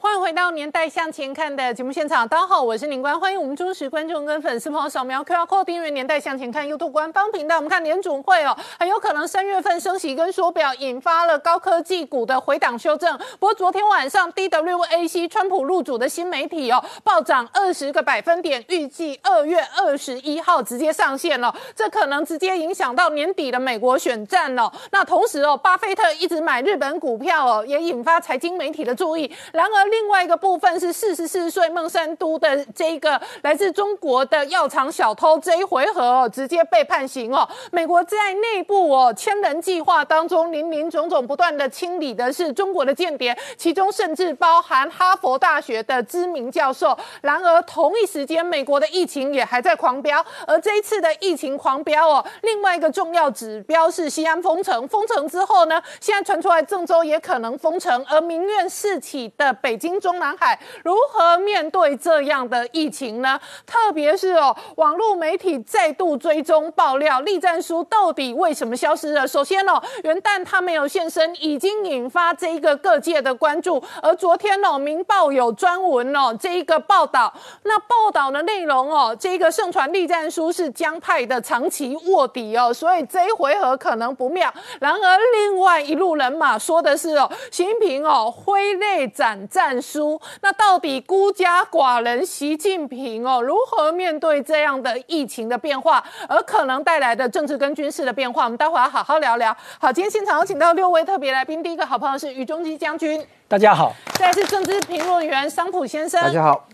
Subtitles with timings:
[0.00, 7.56] 欢迎回到《年代向前看》的节目现场，大家好，我是宁官，欢迎我们忠实观众跟粉丝朋友扫描 QR Code 订阅《年代向前看》YouTube 官方频道。
[7.56, 13.18] 我们看年总会哦，很有可能三月份升息跟缩表，引发了高科技股的回档修正。
[13.40, 24.70] 不过昨天晚上 DWAC 川普入主的新媒体哦，暴涨二十个百分点，预计二月二十一号直接上线了，这可能直接影响到年底的美国选战哦。
[24.92, 29.28] 那同时哦，巴菲特一直买日本股票哦，也引发财经媒体的注意。
[29.52, 37.48] 然而另外一个部分是四十四岁孟山都的这个来自中国的药厂小偷，这一回合哦直接被判刑哦。
[37.72, 46.96] 美国在内部哦千人计划当中，林林总总不断的清理的是中国的间谍，其中甚至包含哈佛大学的知名教授。
[47.22, 63.40] 然而同一时间，美国的疫情也还在狂飙，而这一次的疫情狂飙哦，另外一个重要指标是西安封城，封城之后呢，现在传出来郑州也可能封城，而民怨四起的北京中南海如何面对这样的疫情呢？
[63.64, 69.26] 特别是哦，网络媒体再度追踪爆料，栗战书到底为什么消失了？
[69.26, 73.82] 首先哦，元旦他没有现身，已经引发这一个各界的关注。
[74.02, 77.32] 而昨天哦，《明报》有专文哦，这一个报道，
[77.62, 84.52] 那报道的内容哦，这个盛传栗战书是江派的长期卧底哦，所以这一回合可能不妙。
[84.80, 90.20] 然而，另外一路人马说的是哦，习近平哦，挥泪斩战书。
[90.40, 98.44] 那到底孤家寡人习近平哦，如何面对这样的疫情的变化，而可能带来的政治跟军事的变化？
[98.44, 99.56] 我们待会要好好聊聊。
[99.78, 106.64] 好，今天现场有请到六位特别来宾，第一个好朋友是于中基将军，大家好；再来是政治评论员桑普先生，大家好；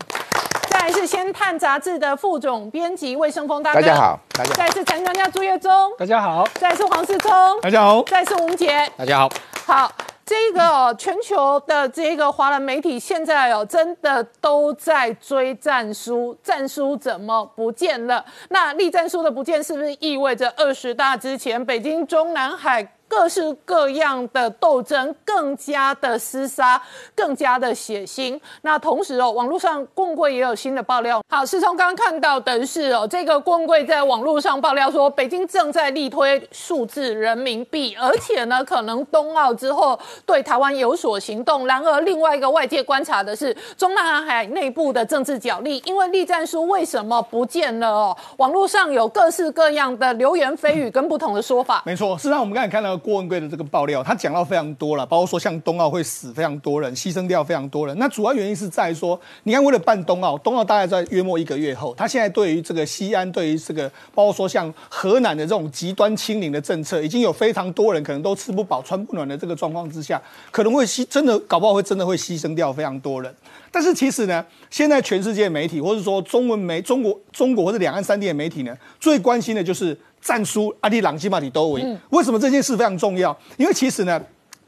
[0.69, 9.31] 再来是《先探》杂志的副总编辑魏胜峰大哥，大家好；大家再来是财经专家朱月忠，大家好；再来是黄世聪，大家好；再来是吴杰，大家好。
[9.67, 9.93] 好。
[10.27, 18.25] 这个哦，全球的这个华人媒体现在哦，真的都在追战书，战书怎么不见了？
[18.49, 22.95] 那立战书的不见，是不是意味着二十大之前，北京中南海？
[23.17, 26.83] 各式各样的斗争，更加的厮杀，
[27.15, 28.39] 更加的血腥。
[28.63, 31.23] 那同时哦，网络上棍贵也有新的爆料。
[31.29, 41.69] 好，是从刚刚看到的是哦，这个棍贵在网络上爆料说，北京正在力推数字人民币，而且呢，可能冬奥之后对台湾有所行动。
[41.69, 48.17] 然而，另外一个外界观察的是中南海内部的政治角力，因为栗战书为什么不见了哦？
[48.39, 51.81] 网络上有各式各样的流言蜚语跟不同的说法。
[51.87, 52.99] 没错，事实上我们刚才看到。
[53.05, 57.95] 郭文贵的这个爆料，他讲到非常多了，包括说像冬奥会死非常多人，牺牲掉非常多人。
[57.99, 73.31] 那主要原因是在说，你看为了办冬奥，冬奥大概在约莫一个月后，他现在对于这个西安，对于这个包括说像河南的这种极端清零的政策，已经有非常多人可能都吃不饱穿不暖的这个状况之下，可能会牺真的搞不好会真的会牺牲掉非常多人。
[73.71, 79.95] 但是其实呢，现在全世界媒体或者说中文媒中国中国或者两岸三地的媒体呢，最关心的就是。
[80.25, 83.37] 战书阿里朗基马里都为为什么这件事非常重要？
[83.59, 84.19] 因为其实呢，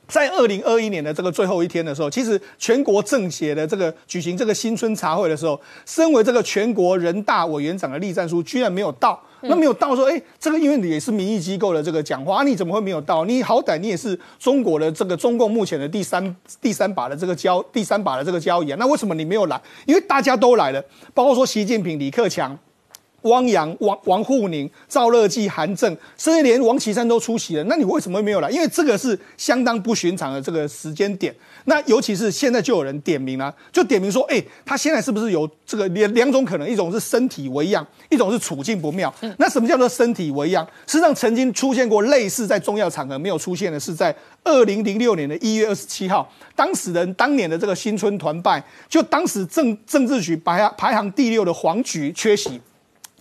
[0.06, 9.19] 在二零二一年的这个最后一天的时候，其实全国政协的这个举行这个新春茶会的时候，身为这个全国人大委员长的栗战书居然没有到。
[9.43, 13.25] 那没有到说，哎，这个因为你也是民意机构的这个讲话，你怎么会没有到？
[13.25, 19.61] 你好歹你也是中国的这个中共目前的第三第三把的这个交第三把的这个交易啊，那为什么你没有来？
[19.87, 20.83] 因为大家都来了，
[21.15, 22.59] 包括说习近平、李克强。
[23.26, 27.64] 汪洋、王王沪宁、赵乐际、韩正，甚至连王岐山都出席了。
[27.64, 28.50] 那你为什么没有来？
[28.50, 31.34] 因为这个是相当不寻常的这个时间点。
[31.64, 36.69] 那尤其是现在就有人点名了，就点名说：“哎，他现在是不是有这个两两种可能？
[36.69, 39.12] 一种是身体为恙，一种是处境不妙。
[39.38, 40.66] 那什么叫做身体为恙？
[40.87, 44.14] 实际上曾经出现过类似在重要场合没有出现的是在
[44.44, 52.60] 二零零六年的一月二十七号，当时人当年的这个新春团拜，就当时政政治局排排行第六的黄菊缺席。”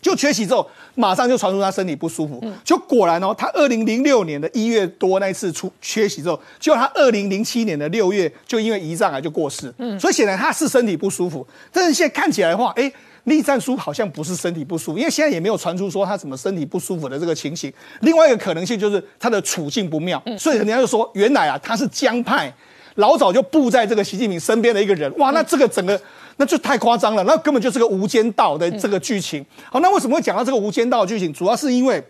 [0.06, 2.40] 就缺席之后，马上就传出他身体不舒服。
[2.64, 9.74] 就果然哦，他二零零六年的一月多那一次出缺席之后，就他二零零七年的六月就因为胰脏癌就过世。
[9.80, 11.46] 嗯，所以显然他是身体不舒服。
[11.72, 12.92] 但是现在看起来的话，哎，
[13.24, 17.74] 栗战书好像不是身体不舒服，因为现在也没有传出说他什么身体不舒服的这个情形。
[18.02, 22.54] 另外一个可能性就是他的处境不妙，所以人家就说原来啊他是江派，
[22.98, 25.12] 老早就布在这个习近平身边的一个人。
[25.18, 26.00] 哇，那这个整个。
[26.38, 29.46] 那就太夸张了，那根本就是个无间道的这个剧情。
[29.72, 31.34] 好，那为什么会讲到这个无间道的剧情？
[31.34, 32.04] 主要是因为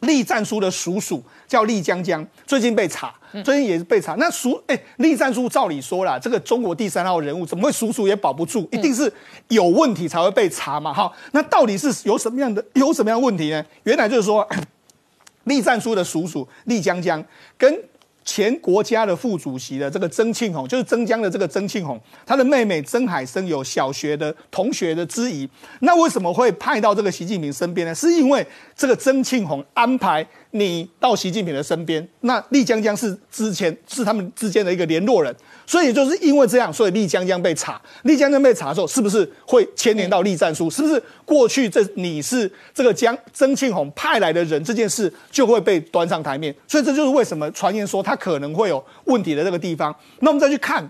[0.00, 4.14] 栗战书的叔叔叫栗江江，最近被查，最近也是被查。
[4.14, 8.66] 那叔，哎，栗战书照理说啦，这个中国第三号人物怎么会叔叔也保不住？
[8.72, 9.12] 一定是
[9.48, 10.92] 有问题才会被查嘛。
[10.92, 13.64] 好，那到底是有什么样的 有什么样问题呢？
[13.84, 14.46] 原来就是说。
[15.44, 17.24] 栗战书的叔叔栗江江
[17.56, 17.82] 跟。
[18.28, 25.48] 前国家的副主席的这个曾庆红，就是曾江的这个曾庆红，他的妹妹曾海生有小学的同学的质疑。
[25.80, 27.94] 那为什么会派到这个习近平身边呢？
[27.94, 28.46] 是因为
[28.76, 30.26] 这个曾庆红安排。
[30.52, 35.34] 你到习近平的身边，那丽江江是之前是他们之间的一个联络人，
[35.66, 40.70] 所以就是因为这样，所以丽江江被查，丽江江被查的时候，是不是会牵连到栗战书？
[40.70, 46.54] 是不是过去这你是这个江曾庆红派来的人，这件事就会被端上台面？
[46.66, 49.94] 所以这就是为什么传言说他可能会有问题的这个地方。
[50.20, 50.88] 那我们再去看。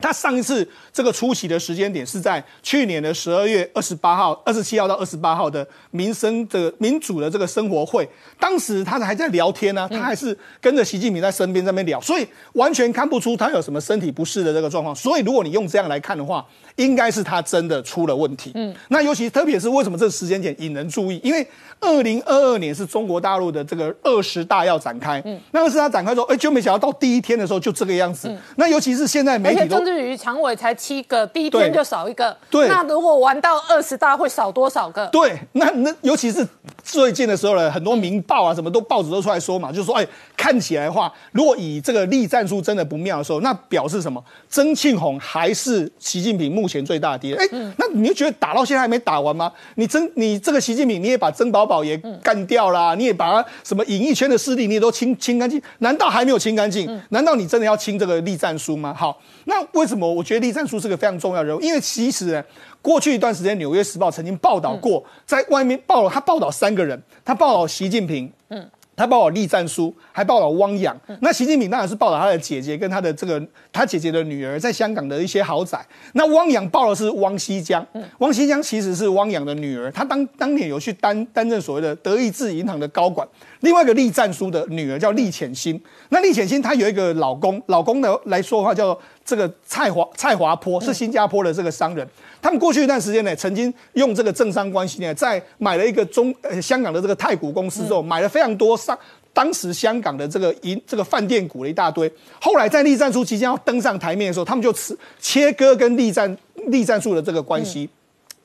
[0.00, 8.06] 他上一次这个出席的时间点是在去年的十二月二十八号、二十七号到二十八号的民生的民主的这个生活会，
[8.38, 14.94] 当时他还在聊天呢，他还是跟着习近平在身边在那边聊，所以完全看不出他有什么身体不适的这个状况。
[14.94, 16.44] 所以如果你用这样来看的话，
[16.76, 18.50] 应该是他真的出了问题。
[18.56, 21.20] 嗯，那尤其特别是为什么这个时间点引人注意？
[21.22, 21.46] 因为
[21.80, 28.30] 二零二二年是中国大陆的这个二十大要展开，嗯，那二十大展开之后，哎，就没想到到第一天的时候就这个样子。
[28.56, 29.83] 那尤其是现在媒体都。
[29.84, 32.36] 至于常委才七个，第一天就少一个。
[32.50, 35.06] 对，那如果玩到二十大会少多少个？
[35.08, 36.46] 对，那那尤其是
[36.82, 44.22] 最近的时候呢，很多民报啊，什么都报纸都出来说嘛，就是说，哎，看起来的话，如果以这个立战术真的不妙的时候，那表示什么？
[44.48, 47.38] 曾庆红还是习近平目前最大的敌人。
[47.38, 49.52] 哎，那你就觉得打到现在还没打完吗？
[49.76, 57.00] 你曾你这个习近平，你也把曾宝宝也干掉了，你也把他什么演艺圈的势力你也都清清干净，难道还没有清干净？
[57.10, 58.94] 难道你真的要清这个立战书吗？
[58.96, 60.10] 好，那为什么？
[60.10, 62.44] 我觉得栗战书是个非常重要的人物，因为其实呢，
[62.80, 68.68] 过去一段时间，《纽约时报》曾经报道过，在外面报了他报道三个人，他报道习近平，嗯。
[68.96, 70.96] 他报道栗战书，还报道汪洋。
[71.20, 75.84] 那习近平当然是报道他的姐姐跟他的这个他姐姐的女儿在香港的一些豪宅。
[76.12, 77.84] 那汪洋报的是汪西江，
[78.18, 83.26] 汪西江其实是汪洋的女儿，她当当年有去担担任所谓的德意志银行的高管。
[83.62, 92.06] 另外一个栗战书的女儿叫栗浅心，那栗浅心她有一个老公，老公呢来说的话叫这个蔡华蔡华坡，是新加坡的这个商人。
[92.42, 98.98] 他们过去一段时间呢，曾经用这个政商关系呢，在买了一个中呃香港的这个太古公司之后，买了非常多上
[99.32, 102.10] 当时香港的这个银这个饭店股的一大堆。
[102.40, 106.36] 后来在栗战书即将要登上台面的时候，他们就切切割跟栗战
[106.68, 107.88] 栗战术的这个关系。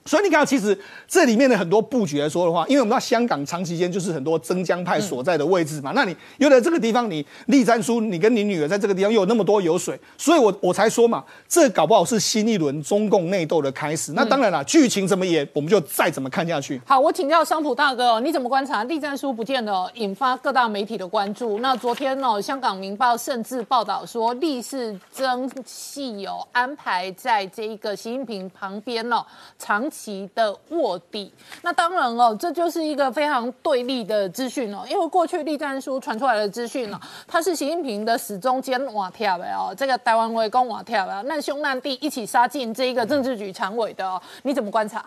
[0.06, 14.14] 所以你看，其实这里面的很多布局来说的话，因为我们知道香港长期间就是很多曾江派所在的位置嘛，那你又在这个地方，你立战书，你跟你女儿在这个地方又有那么多油水，所以我我才说嘛，这搞不好是新一轮中共内斗的开始。
[14.14, 16.82] 那当然了，剧情怎么演，我们就再怎么看下去。
[16.88, 21.60] 好，我请教商普大哥，你怎么观察立战书不见了引发各大媒体的关注？
[21.60, 29.24] 那昨天呢，香港明报甚至报道说，立是曾系有安排在这一个习近平旁边哦，
[29.58, 30.10] 长期。
[30.10, 31.32] 其的卧底，
[31.62, 34.84] 那当然哦，这就是一个非常对立的资讯哦。
[34.90, 45.06] 因为过去栗战书传出来的资讯呢，他是习近平的始终兼瓦跳的哦，这个台湾围攻瓦跳的，难兄难弟一起杀进这一个政治局常委的哦，你怎么观察？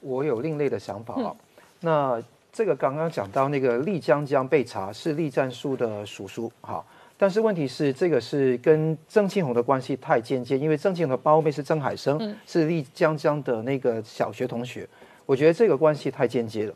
[0.00, 1.36] 我有另类的想法哦。
[1.80, 2.18] 那
[2.50, 6.86] 这个刚刚讲到那个丽江江被查是栗战书的叔叔，好。
[7.20, 14.88] 但是问题是，这个是跟曾庆红的关系太间接，因为曾庆红的胞妹是曾海生，是丽江江的那个小学同学。
[15.26, 16.74] 我觉得这个关系太间接了。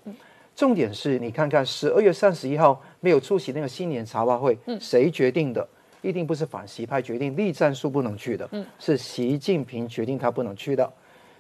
[0.57, 5.67] 重点是你看看十二月三十一号没有出席那个新年茶话会，谁决定的？
[6.03, 10.93] 一定不是反习派决定，栗战书不能去的，是习近平决定他不能去的。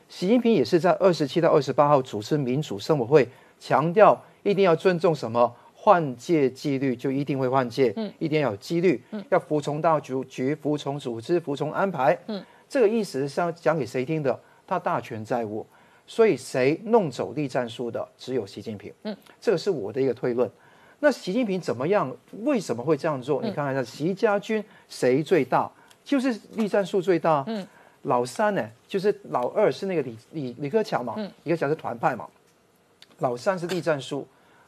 [0.09, 3.28] 习近平也是在二十七到二十八号主持民主生活会，
[3.59, 5.52] 强调一定要尊重什么？
[5.84, 14.38] 换届纪律就一定会换届，嗯，一定要有纪律，嗯，要服从到局局，服从组织，服从安排，嗯，这个意思是要讲给谁听的？
[14.64, 15.66] 他大权在握，
[16.06, 20.48] 所以谁弄走立战术的，只有习近平，嗯，这个是我的一个推论。
[21.00, 22.16] 那习近平怎么样？
[22.44, 23.42] 为什么会这样做？
[23.42, 25.68] 你看看一下，习家军谁最大？
[26.04, 27.66] 就是立战术最大，嗯，
[28.02, 32.28] 老三呢，就是老二是那个李李李克强嘛，嗯，李克强是团派嘛，
[33.18, 34.24] 老三是立战术，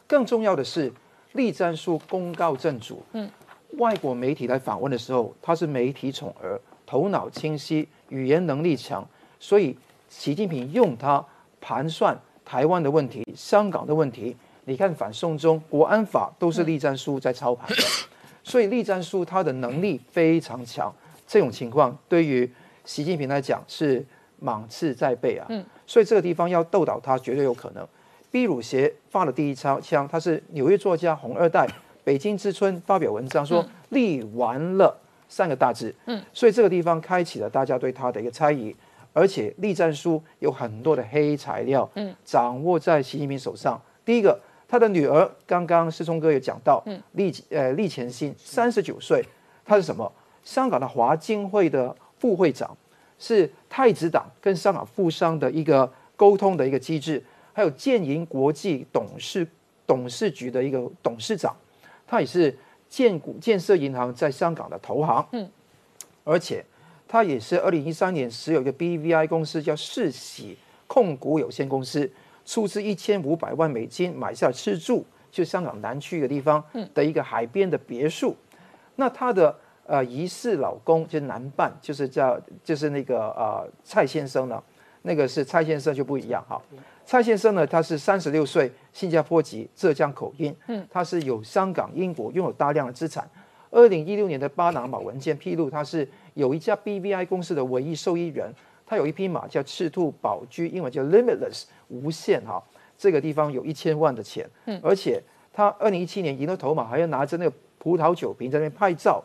[0.08, 0.92] 更重要的是。
[1.34, 3.30] 立战书公告正主，嗯，
[3.78, 9.06] 外国媒体来访问的时候，他是媒体宠儿，头脑清晰，语言能力强，
[9.38, 9.76] 所以
[10.08, 11.24] 习近平用他
[11.60, 14.34] 盘算台湾的问题、香港的问题。
[14.64, 17.82] 你看反送中、国安法都是栗战书在操盘的，
[18.42, 20.90] 所以栗战书他的能力非常强。
[21.26, 22.50] 这种情况对于
[22.84, 24.02] 习近平来讲是
[24.38, 27.86] 芒刺在背啊，嗯，所以这个地方要斗倒他绝对有可能。
[28.34, 31.64] 毕鲁协发了第一枪，枪他是纽约作家红二代，
[32.02, 34.92] 北京之春发表文章说立完了
[35.28, 38.74] 三个大字，嗯，所以这个地方开启了大家对他的一个猜疑，
[39.12, 43.80] 而且立战书有很多的黑材料，嗯，掌握在习近平手上。
[44.04, 44.36] 第一个，
[44.66, 49.24] 他他的女儿刚刚师聪哥也讲到，厉呃立前新三十九岁，
[49.64, 50.10] 他是什么？
[50.42, 52.76] 香港的华经会的副会长，
[53.16, 57.22] 是太子党跟香港富商的一个沟通的一个机制，
[57.54, 59.48] 还有建银国际董事
[59.86, 61.56] 董事局的一个董事长，
[62.06, 62.54] 他也是
[62.88, 65.48] 建股建设银行在香港的投行，嗯，
[66.24, 66.62] 而且
[67.08, 72.10] 他也是二零一三年时有一个 BVI 公司叫世喜控股有限公司。
[72.46, 78.36] 出资一千五百万美金买下吃住，就香港南区一个地方的一个海边的别墅。
[78.96, 84.62] 那他的呃疑似老公就是男伴，就是叫就是那个呃蔡先生呢，
[85.06, 86.60] 那个是蔡先生就不一样哈。
[87.06, 90.54] 蔡先生呢，他是三十六岁，新加坡籍，浙江口音。
[90.66, 93.28] 嗯，他是有香港、英国拥有大量的资产。
[93.70, 98.52] 二零一六年的巴拿马文件披露，他是有一家 BVI 公司的唯一受益人。
[98.86, 101.64] 他有一匹马叫赤兔宝驹，英文叫 Limitless。
[101.88, 102.62] 无限哈，
[102.96, 109.22] 这个地方有一千万的钱，嗯，而且他二零一七年赢了头马，还要拿着那个葡萄酒瓶在那边拍照。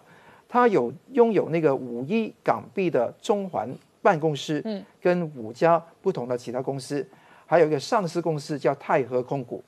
[0.50, 3.70] 他有拥有那个五亿港币的中环
[4.02, 7.08] 办公室，嗯，跟五家不同的其他公司，
[7.46, 9.64] 还有一个上市公司叫泰和控股。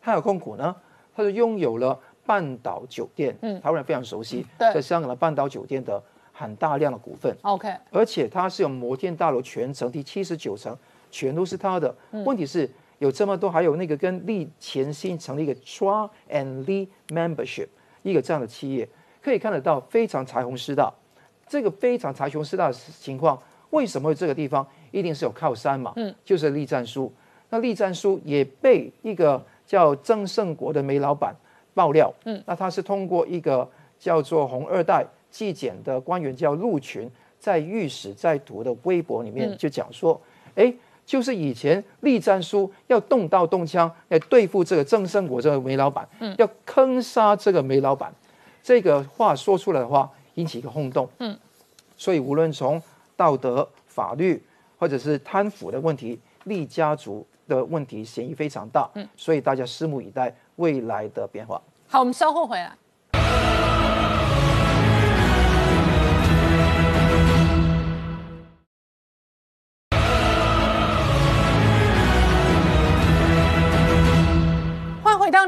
[0.00, 0.74] 泰和控股呢，
[1.14, 10.76] 它是拥有了半岛酒店，嗯，台湾人非常熟悉，在香港的半岛酒店的很大量的股份，OK，而且它是有摩天大楼全层第七十九层。
[11.12, 11.92] 全都是他的。
[12.24, 17.66] 问题是有这么多，还有那个跟利前新成立一个 Tran and Lee Membership
[18.02, 18.88] 一个这样的企业，
[19.20, 20.94] 可以看得到非常财雄势大。
[21.50, 23.36] 这个非常财雄势大的情况，
[23.70, 25.92] 为什么这个地方一定是有靠山嘛？
[25.96, 27.12] 嗯，就是栗战书。
[27.48, 31.34] 那栗战书也被一个叫曾胜国的煤老板
[31.74, 32.14] 爆料。
[32.24, 40.18] 嗯，那他是通过一个叫做红二代纪检的官员叫陆群，在御史在读的微博里面就讲说，
[40.54, 40.72] 哎。
[41.06, 48.14] 就是以前栗战书要动刀动枪来对付这个郑胜国这个煤老板，嗯，要坑杀这个煤老板，
[48.62, 50.08] 这个话说出来的话
[50.40, 51.38] 引起一个轰动，嗯，
[51.96, 52.82] 所以无论从
[53.16, 54.42] 道德、法律
[54.78, 61.60] 或者是贪腐的问题，利家族的问题嫌疑非常大，嗯，所以大家拭目以待未来的变化。
[61.86, 62.74] 好，我们稍后回来。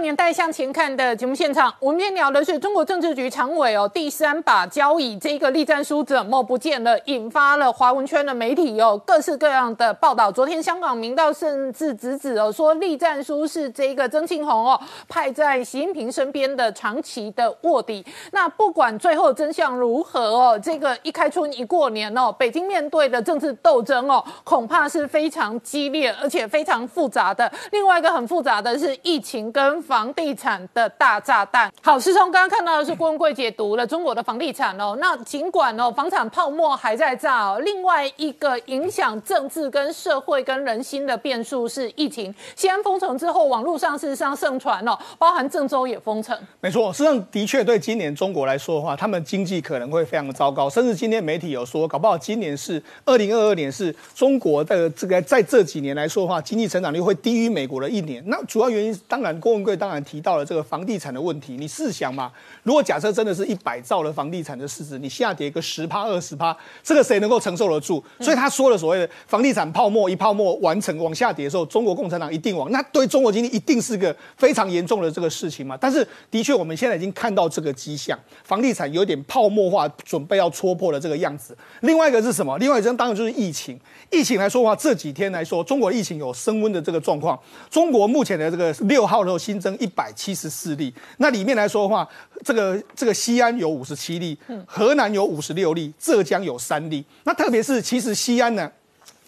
[0.02, 6.98] 年代向前看的节目现场，我们今天聊的是中国政治局常委哦第三把交椅，这个立战书怎么不见了？
[7.04, 10.30] 引发了华文圈的媒体哦各式各样的报道。
[10.30, 14.78] 昨天香港明道甚至直指哦说立战书是这个曾庆红哦
[15.08, 18.04] 派在习近平身边的长期的卧底。
[18.32, 27.50] 那不管最后真相如何哦，这个一开春一过年哦，北京面对的政治斗争哦恐怕是非常激烈而且非常复杂的。
[27.70, 31.72] 另外一个很复杂的是疫情跟防房地产的大炸弹。
[31.80, 34.96] 好，师兄刚刚看到的是郭文贵解读了中国的房地产哦。
[34.98, 42.34] 那尽管哦，房产泡沫还在炸哦，另外一个影响政治跟社会跟人心的变数是疫情。
[42.56, 46.36] 西安封城之后，网络上事实上盛传哦，包含郑州也封城。
[46.60, 50.68] 没错，实际上的确对今年中国来说的话，他们经济可能会非常的糟糕。
[50.68, 58.20] 甚至今天媒体有说，搞不好今年是二零二二年是中国的这个在这几年来说的话，经济成长率会低于美国的一年。
[58.26, 62.30] 那主要原因当然郭文贵当然提到了这个房地产的问题，你试想嘛，
[62.62, 68.00] 如果假设真的是一百兆的房地产的市值，你下跌个十趴二十趴，这个谁能够承受得住？
[68.20, 75.76] 所以他说了所谓的房地产泡沫一泡沫完成往下跌的时候，中国共产党一定往，那对中国经济一定是个非常严重的这个事情嘛。
[75.76, 81.58] 但是的确我们现在已经看到这个迹象，房地产有点泡沫化，准备要戳破的这个样子。
[81.80, 82.56] 另外一个是什么？
[82.58, 83.76] 另外一个当然就是疫情。
[84.12, 87.36] 疫情来说的话，这几天来说，中国疫情有升温的这个状况。
[87.68, 92.08] 中国目前的这个六号的时候新增一百七十四例，那里面来说的话，
[92.44, 94.36] 这个这个西安有五十七例，
[94.66, 97.04] 河南有五十六例，浙江有三例。
[97.24, 98.70] 那特别是其实西安呢，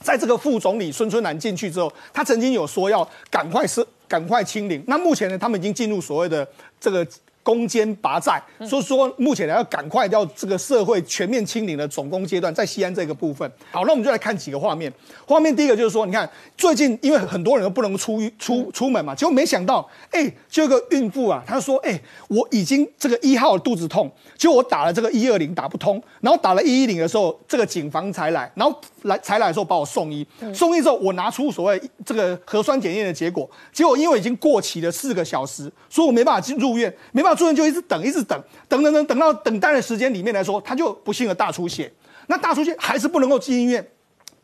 [0.01, 4.83] 在这个副总理孙春兰进去之后，他曾经有说要赶快是赶快清零。
[4.87, 6.47] 那目前呢，他们已经进入所谓的
[6.81, 7.07] 这个。
[7.45, 13.49] 攻坚拔寨，所以说目前呢要赶快要这个社会全面清零的总攻阶段，在西安这个部分。
[13.71, 14.91] 好，那我们就来看几个画面。
[15.27, 37.34] 画面第一个就是说，你看最近因为很多人都不能出出出门嘛，结果没想到，哎，就有个孕妇啊，她说，哎，我已经这个一号肚子痛，结果我打了这个一二零打不通，然后打了一一零的时候，这个警方才来，然后来才来的时候把我送医，送医之后我拿出所谓这个核酸检验的结果，结果因为已经过期了四个小时，所以我没办法进入院，没办法。
[37.35, 41.93] 主任就一直等，一直等，等等等，等到等待的时间里面来说，他就不幸的大出血。
[42.27, 43.87] 那大出血还是不能够进医院，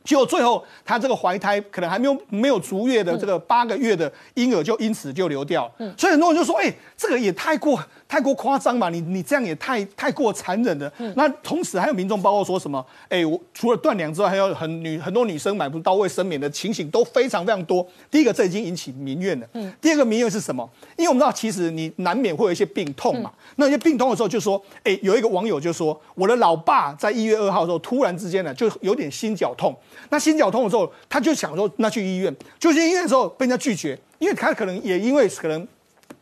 [0.02, 5.71] 结果最后，他这个怀胎可能还没有没有足月的这个八个月的婴儿就因此就流掉。
[5.78, 7.78] 嗯，所以很多人就说：“哎，这个也太过
[8.09, 8.88] 太过夸张嘛！
[8.88, 19.47] 你你这样也太太过残忍了。”那同时还有民众包括说什么：“哎，我除了断粮之外，还有很女很多女生买不到卫生棉的情形都非常非常多。”第一个，这已经引起民怨了。
[19.52, 19.71] 嗯。
[19.83, 20.69] 第二个民怨是什么？
[20.97, 23.30] 因为我们知道，其实你难免会有一些病痛嘛。
[23.57, 29.76] 那些病痛的时候，就说：“哎，有一个网友就说，我的老爸在一月二号的时候，突然之间呢，就有点心绞痛。”
[30.11, 32.35] 那心绞痛的时候，他就想说，那去医院。
[32.59, 35.66] 就去医院的时候，被人家拒绝，因为他可能也因为可能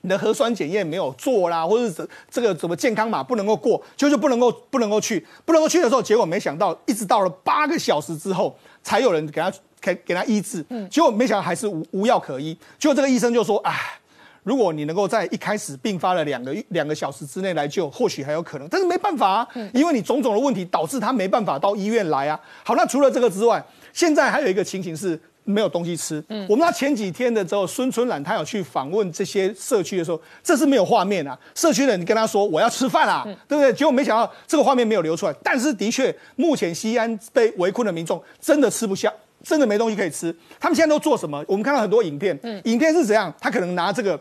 [0.02, 10.64] 你的核酸检验没有做啦，或者是这个怎么健康码不能够过，就就不能够不能够去，不能够去的时候，结果没想到，一直到了八个小时之后，才有人给他给给他医治。
[10.68, 12.56] 嗯，结果没想到还是无无药可医。
[12.78, 13.98] 结果这个医生就说，哎，
[14.49, 18.67] 如果你能够在一开始并发了两个两个小时之内来救，或许还有可能。
[18.71, 22.40] 但是没办法啊，因为你种种的问题导致他没办法到医院来啊。
[22.64, 23.62] 好，那除了这个之外。
[23.90, 26.23] 现在还有一个情形是没有东西吃。
[26.28, 31.37] 嗯，我们那前几天的时候，孙春兰他有去访问这些社区的时候，这是没有画面啊。
[31.55, 33.73] 社区的人跟他说我要吃饭啦，对不对？
[33.73, 35.35] 结果没想到这个画面没有流出来。
[35.43, 39.12] 但是的确，目前西安被围困的民众真的吃不下，
[39.43, 40.33] 真的没东西可以吃。
[40.61, 41.45] 他们现在都做什么？
[41.49, 43.35] 我们看到很多影片，影片是怎样？
[43.40, 44.21] 他可能拿这个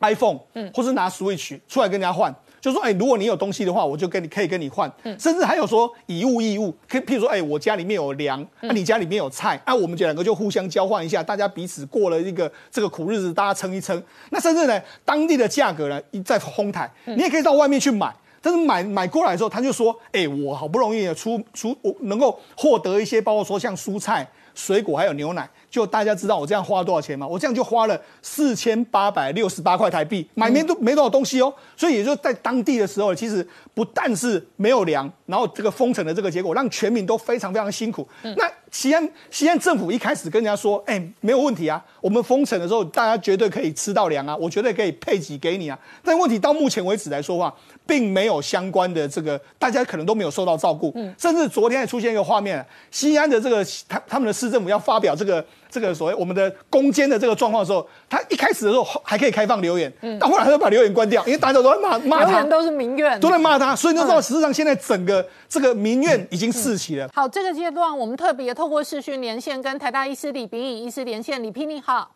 [0.00, 2.34] iPhone，嗯，或是拿 Switch 出来跟人家换。
[2.60, 14.02] 就说，哎，如果你有东西的话，我就跟你可以跟你换，甚至还有说以物易物，可譬如说，哎，我家里面有粮，那你家里面有菜，那我们两个就互相交换一下，大家彼此过了一个这个苦日子，大家撑一撑。
[14.28, 25.48] 那甚至呢，当地的价格呢在哄抬，你也可以到外面去买，但是买买过来的时候，他就说，哎，我好不容易出出我能够获得一些，包括说像蔬菜、水果还有牛奶。
[25.70, 27.24] 就大家知道我这样花了多少钱吗？
[27.26, 31.54] 我这样就花了四千八百六十八块台币，买没都没多少东西哦。
[31.76, 38.06] 所以也就在当地的时候，其实不但是没有粮，然后这个封城的这个结果，让全民都非常非常辛苦。
[38.36, 45.78] 那西安西安政府一开始跟人家说，哎，没有问题啊，我们封城的时候，大家绝对可以吃到粮啊，我绝对可以配给给你啊。
[46.02, 47.54] 但问题到目前为止来说话，
[47.86, 50.92] 并没有相关的这个，大家可能都没有受到照顾。
[51.16, 55.44] 甚至昨天还出现一个画面，西安的这个他他们的市政府要发表这个。
[55.70, 67.08] 这个所谓我们的攻坚的这个状况的时候，他一开始的时候还可以开放留言，嗯，但后来他就把留言关掉，因为大家都在骂骂他，都是民怨，都在骂他，所以你知道，实际上现在整个这个民怨已经四起了。
[67.14, 72.10] 好，这个阶段我们特别透过视讯连线跟台大医师李炳颖医师连线，李平你好。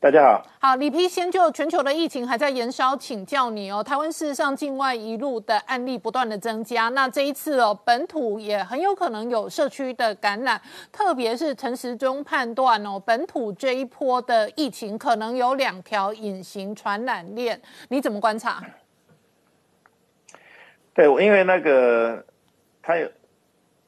[0.00, 3.82] 大家好，好，李批先就全球的疫情还在延烧，请教你哦。
[3.82, 10.60] 台湾事实上境外一路的案例不断的增加，那这一次哦，本土也很有可能有社区的感染，
[10.92, 18.62] 特别是陈时中判断哦，本土这一波的疫情可能有两条隐形传染链，你怎么观察？
[20.94, 22.24] 对，因为那个
[22.80, 23.10] 它有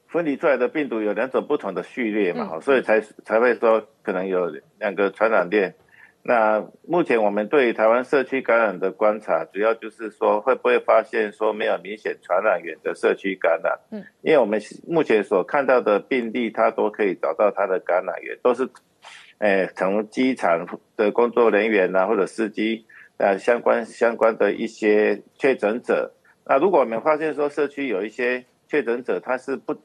[0.09, 5.73] 分离出来的病毒有两种不同的序列嘛，所以才才会说可能有两个传染链。
[6.23, 13.79] 那目前我们对台湾社区感染的观察，主要就是说会不会发现说没有明显传染源的社区感染？
[13.91, 18.69] 嗯，因为我们目前所看到的病例，它都可以找到它的感染源，都是，
[19.39, 22.85] 诶，从机场的工作人员呐，或者司机，
[23.17, 26.13] 呃，相关相关的一些确诊者。
[26.45, 29.75] 那如果我们发现说社区有一些确诊者，他是不。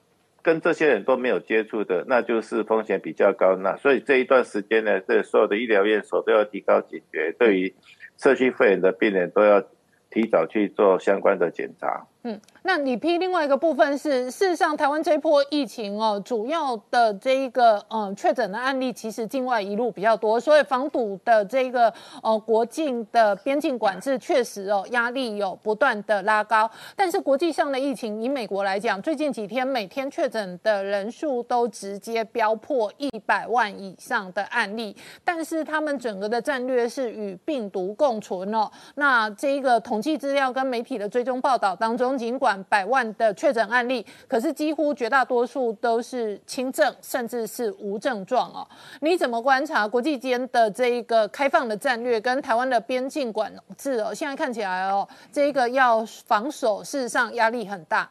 [0.46, 3.56] 跟这些人都没有接触的，那就是风险比较高。
[3.56, 7.74] 那所以这一段时间呢，这所有的医疗院所都要提高警觉，对于
[8.16, 9.60] 社区肺炎的病人都要
[10.08, 12.06] 提早去做相关的检查。
[12.26, 12.40] 嗯。
[12.62, 21.92] 那你批另外一个部分是，事实上台湾这波疫情哦，主要的这一个嗯确诊的案例，其实境外一路比较多，所以防堵的这个
[22.24, 26.68] 呃国境的边境管制确实哦压力有不断的拉高。
[26.96, 38.68] 但是国际上的疫情，以美国来讲，最近几天每天确诊的人数都直接飙破一百万以上的案例，但是他们整个的战略是与病毒共存哦。
[38.96, 48.66] 那这一个统计资料跟媒体的追踪报道当中，尽管百万的确诊案例，可是几乎绝大多数都是轻症，甚至是无症状哦。
[49.00, 54.14] 你怎么观察国际间的这一个开放的战略，跟台湾的边境管制哦？
[54.14, 58.08] 现在看起来哦，这个要防守，事实上压力很大。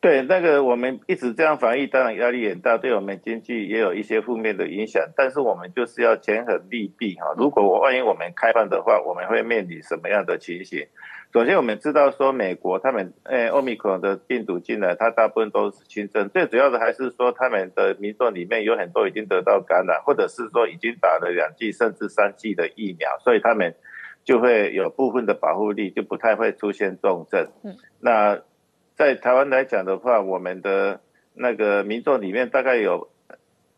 [0.00, 5.02] 对，那个我们一直这样防疫，当然压力很大，对我们经济也有一些负面的影响。
[5.16, 7.34] 但是我们就是要权衡利弊哈。
[7.36, 10.86] 如果我万一我们开放的话，我们会面临什么样的情形？
[11.32, 16.28] 首先，我们知道说美国他们诶，奥密克戎的病毒进来，它大部分都是轻症。
[16.30, 23.74] 最主要的还是说，他们的民众里面有很多已经得到感染，或者是说已经打了两剂甚至三剂的疫苗，所以他们
[24.24, 27.46] 就会有部分的保护力，就不太会出现重症。
[27.62, 28.40] 嗯，那
[28.98, 31.00] 在台湾来讲的话，我们的
[31.32, 33.08] 那个民众里面大概有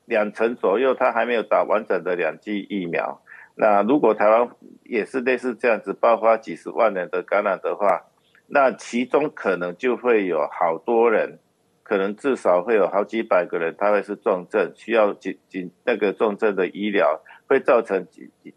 [0.06, 3.20] 两成左右，他还没有打完整的两剂疫苗。
[3.54, 4.48] 那如果台湾
[4.83, 8.06] 也是类似这样子爆发几十万人的感染的话，
[8.46, 11.38] 那其中可能就会有好多人，
[11.83, 18.06] 可能至少会有好几百个人，他会是重症，需要紧紧那个重症的医疗，会造成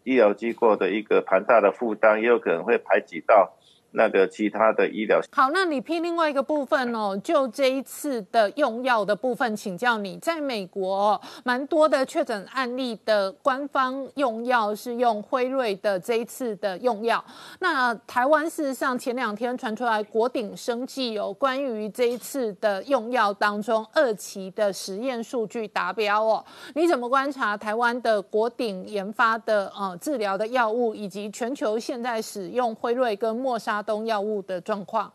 [0.04, 3.52] 医疗机构的一个庞大的负担，也有可能会排挤到。
[3.96, 17.24] 那个其他的医疗好，那你批另外一个部分哦，就这一次的用药的部分，请教你，在美国蛮多的确诊案例的官方用药是用辉瑞的这一次的用药。
[17.60, 33.83] 那台湾事实上前两天传出来国鼎生技有关于这一次的用药当中二期的实验数据达标哦，你怎么观察台湾的国鼎研发的呃治疗的药物，以及全球现在使用辉瑞跟莫沙？
[33.84, 35.12] 东药物的状况，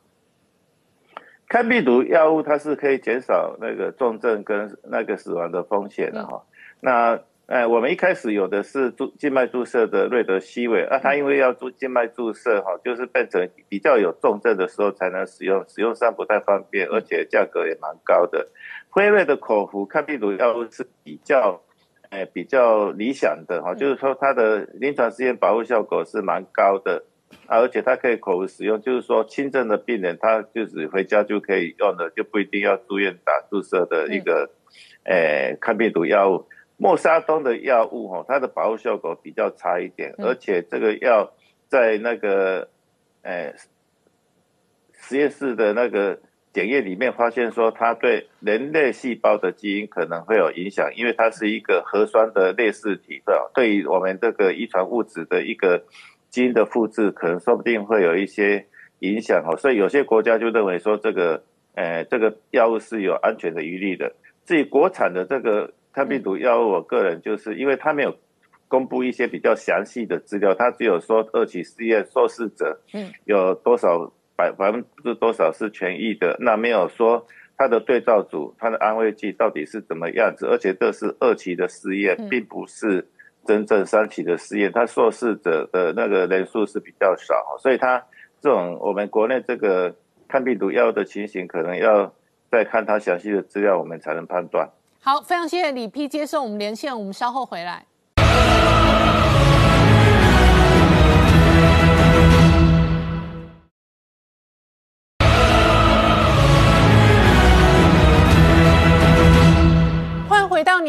[1.50, 6.44] 抗病毒药物它是可以减少那个重症跟那个死亡的风险的哈。
[6.80, 18.48] 那哎，我们一开始有的是注静脉注射的瑞德西韦，啊，它因为要注静脉注射哈，就是变成比较有重症的时候才能使用，使用上不太方便，而且价格也蛮高的。
[18.92, 21.60] 辉瑞的口服抗病毒药物是比较
[22.12, 27.04] 哎比较理想的哈，就是说它的临床试验保护效果是蛮高的。
[27.48, 34.52] 而且它可以口服使用，就是说轻症的病人，他就是回家就可以用的，就不一定要住院打注射的一个，
[35.04, 36.46] 诶，抗病毒药物。
[36.78, 41.34] 莫沙东的药物哈，它的保护效果比较差一点，而且这个药
[41.68, 42.70] 在那个，
[43.24, 43.54] 诶，
[44.94, 46.20] 实验室的那个
[46.54, 55.84] 检验里面发现说，它对人类细胞的基因可能会有影响，因为它是一个核酸的类似体，对对于我们这个遗传物质的一个。
[56.30, 58.66] 基因的复制可能说不定会有一些
[59.00, 64.14] 影响哦，所以有些国家就认为说这个，呃，这个药物是有安全的余地的。
[64.46, 68.16] 至于国产的这个抗病毒药物，我个人就是因为它没有
[68.68, 77.26] 公布一些比较详细的资料，它只有说二期试验受试者，嗯，有多少百百分之多少是痊愈的，那没有说
[77.58, 83.08] 它的对照组它的安慰剂到底是怎么样子，而且这是二期的试验，并不是。
[83.50, 87.98] 真正三期的试验，他硕士者的那个人数是比较少，所以他
[88.40, 89.96] 这种我们国内这个
[90.28, 92.14] 抗病毒药的情形，可能要
[92.52, 94.70] 再看他详细的资料，我们才能判断。
[95.02, 97.88] 好，非常谢谢李批接受我们连线，我们稍后回来。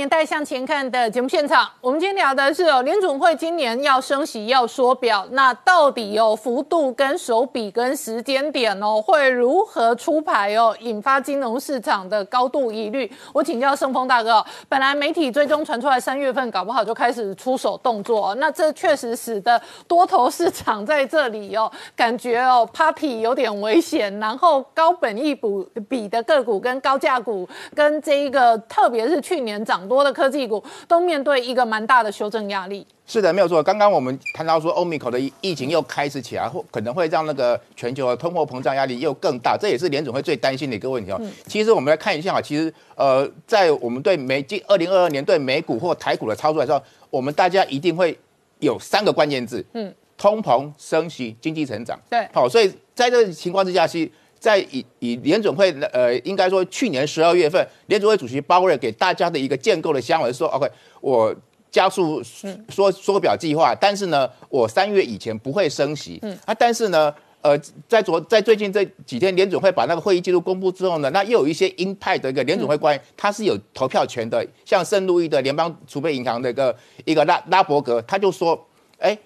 [0.01, 13.13] 年代向前看的节目现场，我们今天聊的是哦，联总会今年要升息要缩表，那到底有幅度跟手笔跟时间点哦，会如何出牌哦，引发金融市场的高度疑虑。
[13.35, 29.51] 我请教盛峰大哥，本来媒体最终传出来三月份搞不好就开始出手动作，那这确实使得多头市场在这里哦，感觉哦 party 有点危险，然后高本益补比的个股跟高价股跟这一个，特别是去年。
[29.63, 32.87] 涨多的科技股都面对一个蛮大的修正压力。
[33.07, 33.63] 是的，没有错。
[33.63, 41.21] 刚刚我们谈到说，欧米克的疫情又开始起来，或可能会让那个全球的通货膨胀压力又更大，这也是联总会最担心的一个问题哦。
[41.47, 48.17] 其实我们来看一下啊，其实呃，在我们对美今二零二二年对美股或台股的操作来说，我们大家一定会
[48.61, 51.99] 有三个关键字，嗯，通膨、升息、经济成长。
[52.09, 54.11] 对，好，所以在这个情况之下，其实。
[54.41, 60.67] 在以以联准会呃，应该说去年十二月份，联准会主席鲍威尔给大家的一个建构的想法是说，OK，
[61.03, 61.33] 我
[61.71, 66.19] 加速缩缩表计划，但是呢，我三月以前不会升息。
[66.23, 76.75] 嗯啊，但是呢，呃，在昨在最近这几天，联总会把那个会议记录公布之后呢，那又有一些鹰派的一个联总会官员，他是有投票权的，像圣路易的联邦储备银行的一个
[77.05, 78.67] 一个拉拉伯格，他就说，
[78.99, 79.19] 哎。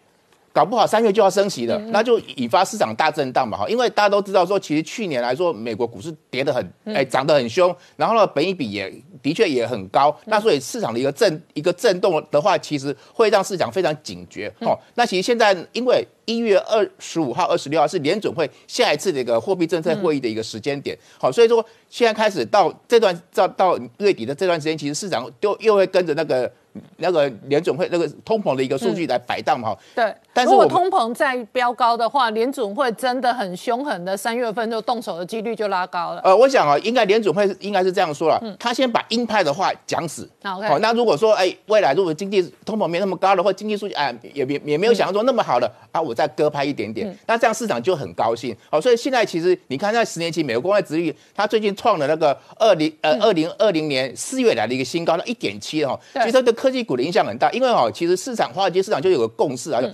[0.54, 8.88] 搞不好三月就要升息了，那就引发市场大震荡嘛哈，因为大家都知道说，其实去年来说，美国股市跌得很，哎，涨得很凶，然后呢，本益比也
[9.20, 14.78] 的确也很高，那所以市场的一个震一个震动的话，其实会让市场非常警觉哦。
[14.94, 26.48] 那其实现在因为一月二十五号、二十六号是联准会下一次的一个货币政策会议的一个时间点，好，所以说现在开始到这段到到月底的这段时间，其实市场就又会跟着那个。
[26.96, 29.74] 那个联准会那个通膨的一个数据来摆荡嘛。
[29.94, 36.20] 对，但是如果通膨再飙高的话，联准会真的很凶狠的，三月份就动手的几率就拉高了。
[36.22, 40.28] 呃，我想啊，应该联准会应该是这样说了，他先把鹰派的话讲死。
[40.42, 48.54] 好那如果说哎，未来如果经济通膨没那么高的话，经济数据哎也也也没有想象中那么好了啊，我再割拍一点点，那这样市场就很高兴。
[48.70, 59.88] 好，所以现在其实你看，在十年期美国公债殖利率，它最近创了那个二零呃二零二零年四月来的一个新高，那一点七哈，其实它对科技股的影响很大，因为哦，其实市场华尔街市场就有个共识啊，就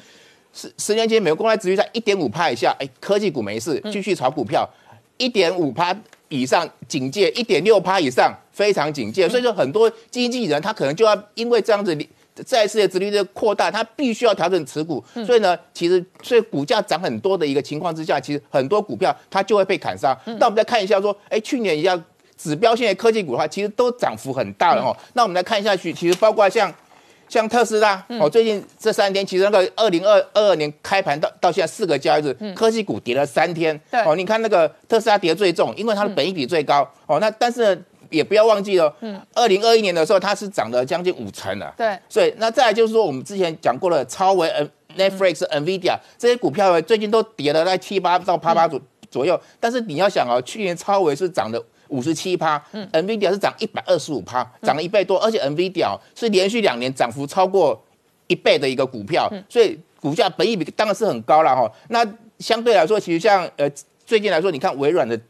[0.55, 4.65] 十十年前美国公开殖利率在一点五趴以下，哎，科技股没事，继续炒股票；
[5.17, 5.93] 一点五趴
[6.29, 9.29] 以上警戒，一点六趴以上非常警戒。
[9.29, 11.99] 所以说，很多经纪人他可能就要因为这样子。
[12.47, 20.17] 在世界殖利率扩大，他必须要调整持股，所以呢，其实所以股价涨很多的一个情况之下，其实很多股票它就会被砍杀。
[20.39, 22.03] 那我们再看一下说，哎，去年一样
[22.40, 24.96] 指标性的科技股的话，其实都涨幅很大了哦。
[25.14, 26.72] 那我们来看下去，其实包括像。
[27.29, 33.81] 像特斯拉，哦，最近这三天，其实那个二零二二二年开盘到到现在四个交易日，科技股跌了三天。
[33.88, 36.85] 对哦，你看那个特斯拉跌最重，因为它的本益比最高。
[37.07, 41.72] 哦，那但是呢，也不要忘记了，嗯，二零二一年的时候它是涨了将近五成了。
[41.76, 49.40] 对，所以那再来就是说，我们之前讲过了，超维、N Netflix、Nvidia 这些股票最近都跌了在七八到八八左左右。
[49.61, 51.62] 但是你要想哦，去年超维是涨的。
[51.90, 52.61] 五十七趴
[52.92, 57.81] ，NVIDIA 是涨一百二十五趴，涨了一倍多，而且 NVIDIA 是连续两年涨幅超过
[58.26, 61.70] 一倍的一个股票，所以股价本益比当然是很高了哈。
[61.88, 62.07] 那
[62.38, 63.70] 相对来说，其实像呃
[64.07, 65.20] 最近来说，你看微软的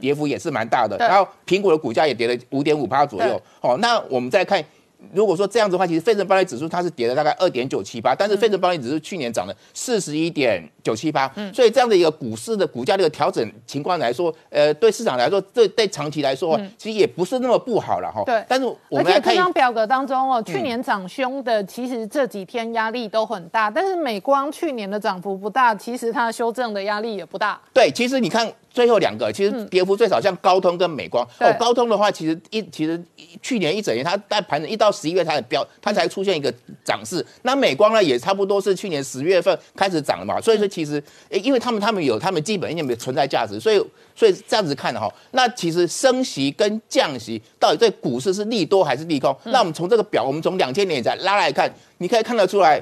[0.00, 3.42] 跌幅也是蛮大的，然后苹果的股价也跌了五点五趴左右。
[3.60, 4.64] 哦，那我们再看。
[5.12, 18.22] 如果说这样子的话，其实费城半导体指数它是跌了大概二点九七八，但是费城半导体指数去年涨了四十一点九七八，所以这样的一个股市的股价的一个调整情况来说，呃，对市场来说，对对长期来说，其实也不是那么不好了哈。
[18.24, 27.60] 对，但是我们而且看这张表格当中哦，去年涨凶的，其实这几天压力都很大，但是美光去年的涨幅不大，其实它修正的压力也不大。
[27.72, 31.26] 对，其实你看最后两个，其实跌幅最少，像高通跟美光。
[31.38, 33.02] 对哦，高通的话，其实一其实
[33.42, 36.52] 去年一整年，它在盘整一到十一月它才飙，它才出现一个
[36.84, 37.24] 涨势。
[37.42, 40.40] 那美光呢，也差不多是去年十月份开始涨的嘛。
[40.40, 49.36] 所以说，其实诶因为他们他们有他们基本面的存在价值，所以所以这样子看的哈，那其实升息跟降息到底对股市是利多还是利空？
[49.46, 52.80] 那我们从这个表，我们从两千年以来拉来看，你可以看得出来。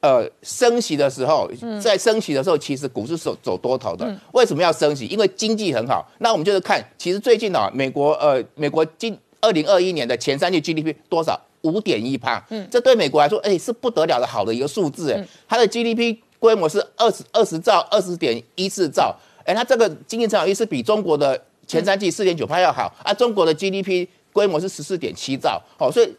[0.00, 1.46] 呃，升息的时候，
[1.78, 4.18] 在升息的时候，其实股市是走走多头的。
[4.32, 5.06] 为什么要升息？
[5.06, 6.10] 因为经济很好。
[6.20, 11.38] 那我们就是看，其实最近啊，美国呃，美国今二零二一年的前三季 GDP 多少？
[11.62, 12.42] 五点一趴。
[12.48, 15.12] 嗯，这对美国来说，哎，是不得了的好的一个数字。
[15.12, 19.14] 哎，它的 GDP 规模是二十二十兆，二十点一四兆。
[19.44, 23.12] 哎，它这个经济成长率是比中国的前三季四点九趴要好啊。
[23.12, 25.62] 中国的 GDP 规模是十四点七兆。
[25.76, 26.10] 哦，所以。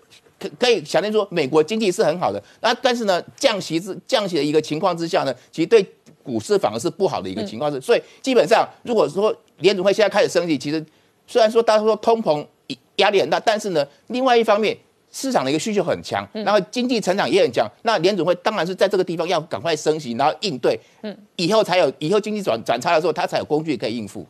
[0.41, 5.85] 可可以想象说，美国经济是很好的，那但是呢，降息之降息的一个情况之下呢，其实对
[6.23, 10.83] 股市反而是不好的一个情况是，所以基本上如果说联储会现在开始升息，其实
[11.27, 12.43] 虽然说大家说通膨
[12.95, 14.75] 压力很大，但是呢，另外一方面
[15.11, 24.25] 市场的一个需求很强，然后经济成长也很强，那联储会当然是在这个地方要赶快升息，然后应对，嗯，以后才有以后经济转转差的时候，它才有工具可以应付。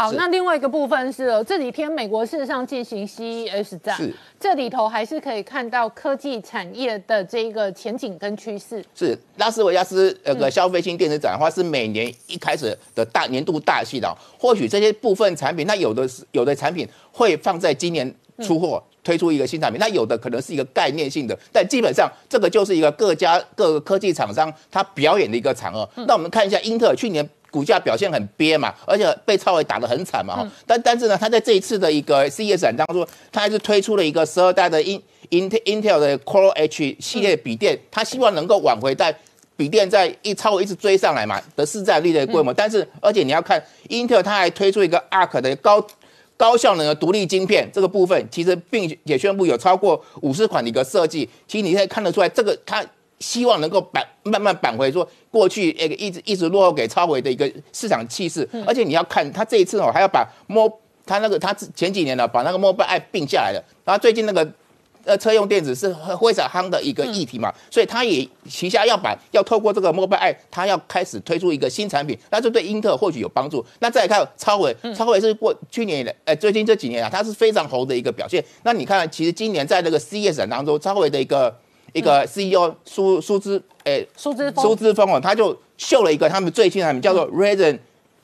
[0.00, 8.82] 好，那另外一个部分是哦这几天美国事实上进行 CES 展是，这里头还是可以看到科技产业的这个前景跟趋势。
[8.94, 14.16] 是拉斯维加斯那个消费性电子展的话，是每年一开始的大年度大戏的哦。
[14.38, 18.82] 或许这些部分产品，那有的是有的产品会放在今年出货。
[19.02, 25.88] 推出一个新产品，那有的可能是一个概念性的，但基本上这个就是一个各家各个科技厂商它表演的一个场合。
[26.06, 30.50] 那我们看一下英特尔去年股价表现很憋嘛，而且被超微打得很惨嘛哈。
[30.66, 39.14] 但但是呢，它在这一次的一个 CES 展当中，它还是推出了一个十二代的 In Intel Intel 的 Core H 系列笔电，它希望能够挽回在。
[39.56, 45.86] 笔电在一超微一直追上来嘛的市占率的规模，但是而且你要看 Intel，，它还推出一个 Arc 的高
[46.34, 51.28] 高效能的独立晶片这个部分，其实并也宣布有超过五十款的一个设计。
[51.46, 52.82] 其实你可以看得出来，这个它
[53.20, 58.48] 希望能够扳慢慢扳回说过去那个一直一直落后给超微的一个市场气势。
[58.66, 60.70] 而且你要看他这一次哦，还要把 Mo
[61.06, 64.50] 它那个他前几年呢把那个 Mobile App 并下来了，然后最近那个。
[65.02, 65.88] 呃，车用电子是
[66.20, 73.64] 非常夯的一个议题嘛，所以它也旗下要把要透过这个 Mobile 它要开始推出一个新产品，那就对英特尔或许有帮助。
[73.78, 78.44] 那再来看超伟，超伟是过去年的，呃，最近这几年啊，它是非常红的一个表现。
[78.62, 81.56] 那你看，其实今年在那个 CES 展当中，超伟的一个
[81.92, 84.64] 一个 CEO 苏苏之，诶，苏之峰。
[84.64, 87.78] 苏之峰哦，他就秀了一个他们最新的产品，叫做 Ryzen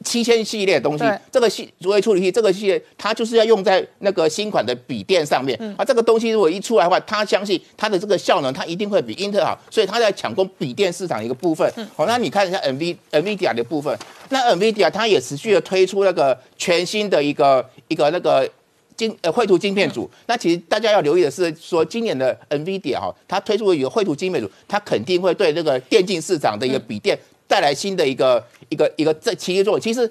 [0.05, 1.05] 七千系列的东西。
[1.05, 5.57] 对，这个系作为处理器，这个系列它就是要用在那个新款的笔电上面。
[5.61, 5.75] 嗯。
[5.77, 11.71] 啊，这个东西如果一出来的话，他相信它的这个效能，它一定会比英特尔好，所以他在抢攻笔电市场的一个部分。
[11.77, 11.89] 嗯。
[11.97, 13.99] 好，那你看一下 NV NVIDIA 的部分，
[14.29, 18.49] 那 NVIDIA 它也持续的推出那个全新的一个一个那个。
[18.97, 29.81] 晶呃绘图晶片组，那其实大家要留意的是说，今年的 NVIDIA 哈，它推出的一个绘图晶片组，它肯定会对那个电竞市场的一个笔电带来新的一个一个一个这企业作用。
[29.81, 30.11] 其实，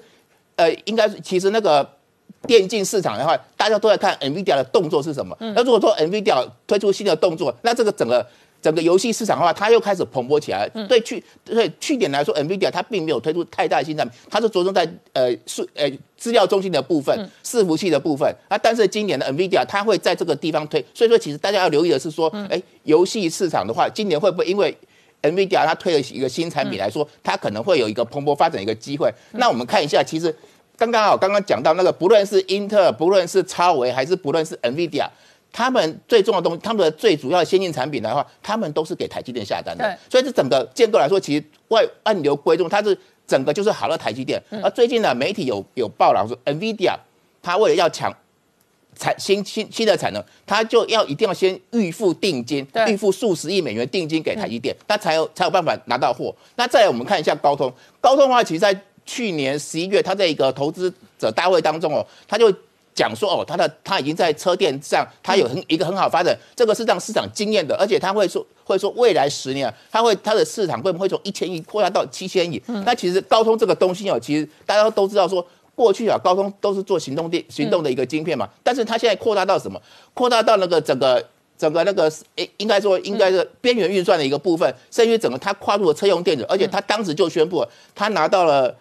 [0.54, 1.88] 呃，应该是其实那个
[2.46, 5.36] 电竞市场的话，大家都在看 NVIDIA 的动作是什么。
[5.40, 8.26] 那如果说 NVIDIA 推出新的动作，那这个整个
[8.66, 10.68] 整个游戏市场的话，它又开始蓬勃起来。
[10.88, 18.58] 对去对去年来说，NVIDIA 它并没有推出太大的新产品，它是着重在呃数呃资料中心的部分、伺服器的部分啊。
[18.58, 24.76] 但是今年的 NVIDIA 它会在这个地方推，所以说其实大家要留意的是说，哎，游戏市场的话，今年会不会因为
[25.22, 29.08] NVIDIA 它推了一个新产品来说，它可能会有一个蓬勃发展的一个机会。
[29.34, 30.34] 那我们看一下，其实
[30.76, 35.06] 刚刚啊刚刚讲到那个，不论是英特尔，不论是超维，还是不论是 NVIDIA。
[35.52, 44.38] 他们最重要的东西，他们的最主要的先进产品的话，他们都是给台积电下单的对，所以这整个建构来说，其实外暗流归中，它是整个就是好了台积电。
[44.62, 46.94] 而最近呢，媒体有有报道说，NVIDIA
[47.40, 48.14] 它为了要抢
[48.94, 56.34] 产新新新的产能，它就要一定要先预付定金对，预付数十亿美元定金给台积电，它才有才有办法拿到货。
[56.56, 62.54] 那再来我们看一下高通，高通的话，其实在去年十一月，它在一个投资者大会当中哦，它就。
[62.96, 72.60] 讲说哦，它的它已经在车电上，它有很一个很好发展，这个是让市场惊艳的，而且它会说会说未来十年啊，它会它的市场规模会从一千亿扩大到七千亿。
[72.84, 79.80] 那其实高通这个东西哦，其实大家都知道说，过去啊高通都是做行动电行动的一个晶片嘛，但是它现在扩大到什么？
[80.14, 81.22] 扩大到那个整个。
[81.58, 82.02] 整个那个
[82.34, 88.76] 诶，应该说应该是边缘运算的一个部分，甚至整个它跨入了车用电子，而且它当时就宣布了，它拿到了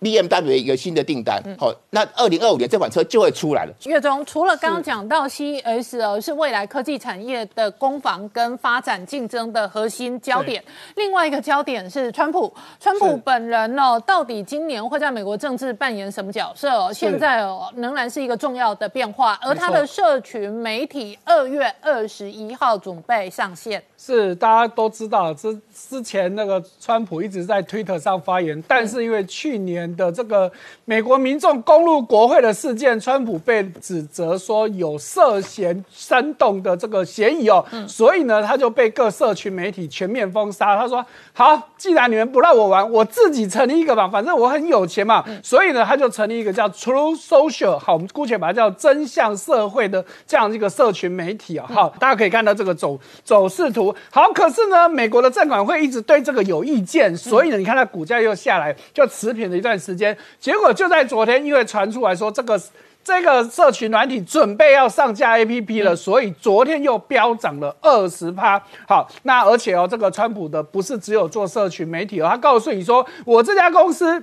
[0.00, 1.42] BMW 一个新的订单。
[1.58, 3.72] 好，那二零二五年这款车就会出来了。
[3.84, 10.62] 岳中，除了刚刚讲到 CES 哦，是未来科技产业的攻防跟发展竞争的核心焦点。
[10.96, 16.92] 另外一个焦点是川普，川普本人哦，到底今年会在美国政治扮演什么角色哦？
[16.92, 19.38] 现在哦，仍然是一个重要的变化。
[19.42, 23.82] 而他的社群媒体二月二十一号准备上线。
[23.98, 30.50] 是大家都知道，之之前那个川普一直在推特上发言，但是因为去年的这个
[30.84, 40.76] 美国民众攻入国会的事件，川普被指责说有涉嫌煽动的这个嫌疑哦，所以呢，他就被各社群媒体全面封杀。
[40.76, 45.24] 他说：“好，既然你们不让我玩，我自己成立一个吧，反正我很有钱嘛。
[45.42, 53.85] 所以呢，他就成立一个叫 True Social，好，我们姑且把它叫真相社会的这样一个社群媒体啊，好，大家可以看到这个走走势图。
[54.10, 60.16] 好，可是呢，美国的证管会一直对这个有意见，所以呢，你看它股价又下来，就持平了一段时间。
[60.38, 62.60] 结果就在昨天，因为传出来说这个。
[63.06, 68.60] 这个社群软体准备要上架 APP 了，所以昨天又飙涨了二十趴。
[68.88, 74.20] 好，那而且哦，这个川普的不是只有做社群媒体哦，他告诉你说，我这家公司。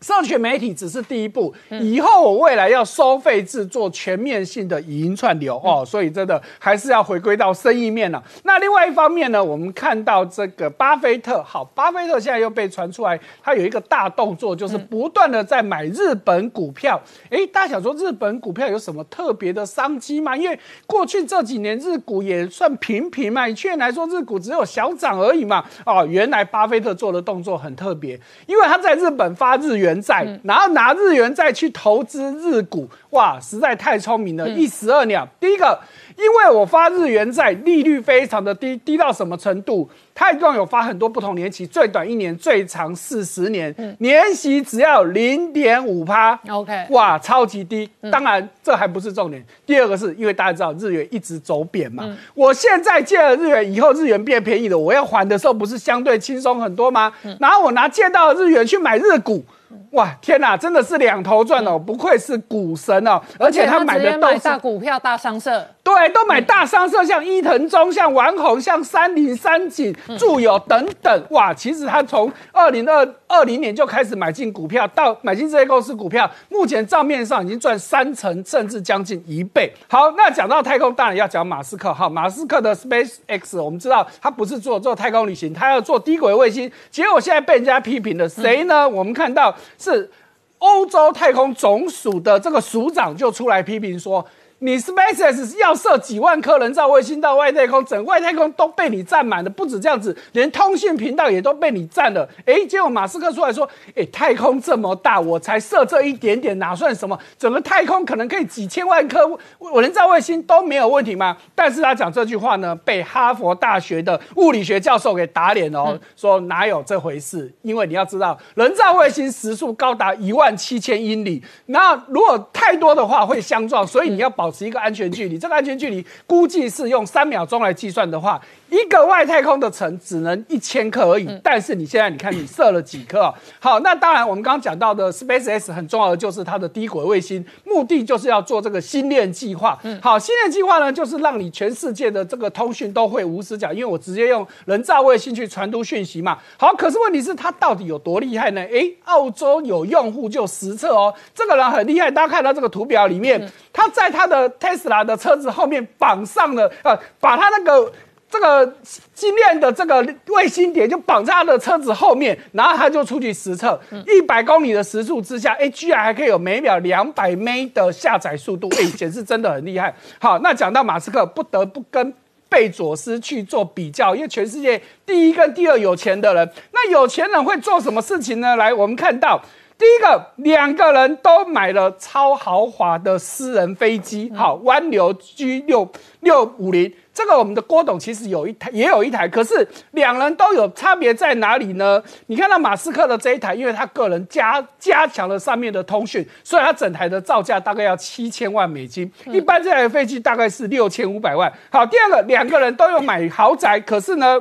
[0.00, 8.22] 社群媒体只是第一步，以后我未来要收费制做全面性的语音串流哦，所以真的还是要回归到生意面了。
[8.44, 17.00] 那另外一方面呢，我们看到这个巴菲特，好，巴菲特现在又被传出来，他有一个大动作，就是不断的在买日本股票。
[17.30, 20.36] 诶，大家想说日本股票有什么特别的商机吗？
[20.36, 20.56] 因为
[20.86, 25.64] 过去这几年日股也算平平嘛，以去年来说日股只有小涨而已嘛。
[25.84, 29.87] 哦，原来巴菲特做的动作很特别，因为他在日本发日元。
[29.88, 35.26] 元债，然后拿日元债去投资日股，哇，实在太聪明了，一石二鸟。
[35.40, 35.78] 第一个，
[36.16, 39.88] 因为我发日元债利率非常的低，低到什么程度？
[40.14, 46.38] 它一共有发很多不同年期，最短一年，最长四十年，年息只要零点五趴。
[46.48, 47.88] OK，哇，超级低。
[48.10, 49.42] 当然，这还不是重点。
[49.64, 57.12] 第二个是因为大家知道日元一直走贬嘛，我现在借了日元，以后日元变便宜了，我要还的时候不是相对轻松很多吗？
[57.38, 59.44] 然后我拿借到的日元去买日股。
[59.92, 61.78] 哇，天哪，真的是两头赚哦！
[61.78, 71.24] 不愧是股神哦，而且他买的都是大股票、大商社，对，都买大商社，像伊藤忠、像丸红、像三菱、三井、住友等等。
[71.30, 79.72] 哇，其实他从二零二二零年就开始买进股票，到买进这些公司股票，目前账面上已经赚三成，甚至将近一倍。
[79.88, 88.88] 好，那讲到太空，当然要讲马斯克哈，马斯克的 Space X，我们知道他不是做做太空旅行，他要做低轨卫星，结果现在被人家批评了，谁呢？
[88.88, 90.10] 我们看到是
[90.58, 94.24] 欧洲太空总署的这个署长就出来批评说。
[94.60, 99.48] 你 SpaceX 要射几万颗人造卫星到外太空，整外太空都被你占满了。
[99.48, 102.28] 不止这样子，连通讯频道也都被你占了。
[102.44, 107.16] 哎，结果马斯克出来说：“哎，太空这么大，我才射这一点点，哪算什么？
[107.38, 109.20] 整个太空可能可以几千万颗
[109.58, 117.52] 我人造卫星都没有问题吗？”但是他讲这句话呢，被哈佛大学的物理学教授给打脸哦，说哪有这回事？
[117.62, 124.47] 因为你要知道，人造卫星时速高达一万七千英里，那如果太多的话会相撞，所以你要保。
[124.48, 128.40] 保持一个安全距离，这个安全距离估计是用三秒钟来计算的话。
[128.70, 133.32] 一个外太空的城只能一千克而已，但是你现在你看你射了几颗？
[133.58, 139.78] 好，那当然我们刚刚讲到的 SpaceX 很重要的就是它的低轨卫星，目的就是要做这个星链计划。
[140.02, 146.38] 好，星链计划呢，就是让你全世界的这个通讯都会无死角，因为我直接用人造卫星去传输讯息嘛。
[146.58, 148.60] 好，可是问题是它到底有多厉害呢？
[148.62, 157.90] 诶，澳洲有用户就实测哦，这个人很厉害，大家看到这个图表里面，他在他的 Tesla 的车子后面绑上了，呃，把他那个。
[158.30, 158.66] 这个
[159.14, 169.94] 精炼的这个卫星点就绑在他的车子后面，然后他就出去实测，一百公里的时速之下，哎，居然还可以有每秒两百 M 的下载速度，哎，显示真的很厉害。
[170.20, 172.12] 好，那讲到马斯克，不得不跟
[172.50, 178.56] 贝佐斯去做比较，因为全世界第一跟第二有钱的人，那有钱人会做什么事情呢？
[178.56, 179.40] 来，我们看到
[179.78, 185.88] 第一个，两个人都买了超豪华的私人飞机，好，湾流 G 六
[186.20, 186.92] 六五零。
[187.14, 192.02] 这个我们的郭董其实有一台，也有一台，可是两人都有差别在哪里呢？
[192.26, 201.52] 你看到马斯克的这一台，因为他个人加加强了上面的通讯，所以他整台的造价大概要七千万美金，一般这台飞机大概是六千五百万。
[201.70, 204.40] 好，第二个两个人都有买豪宅，可是呢？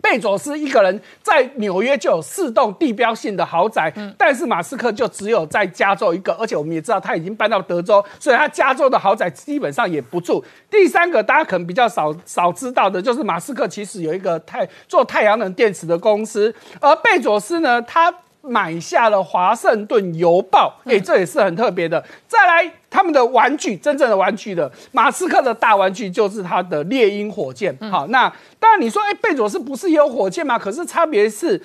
[0.00, 10.44] 贝佐斯一个人在纽约就有四栋地标性的豪宅，但是马斯克就只有在加州一个，而且我们也知道他已经搬到德州，所以他加州的豪宅基本上也不住。
[10.70, 18.14] 第三个，大家可能比较少少知道的就是马斯克其实有一个太做太阳能电池的公司，而贝佐斯呢，他。
[18.48, 22.02] 买下了《华盛顿邮报》，哎，这也是很特别的。
[22.26, 27.76] 再来，他们的玩具，真正的玩具的马斯克的大玩具就是他的猎鹰火箭。
[27.90, 30.58] 好，那当然你说，哎，贝佐斯不是也有火箭吗？
[30.58, 31.62] 可是差别是。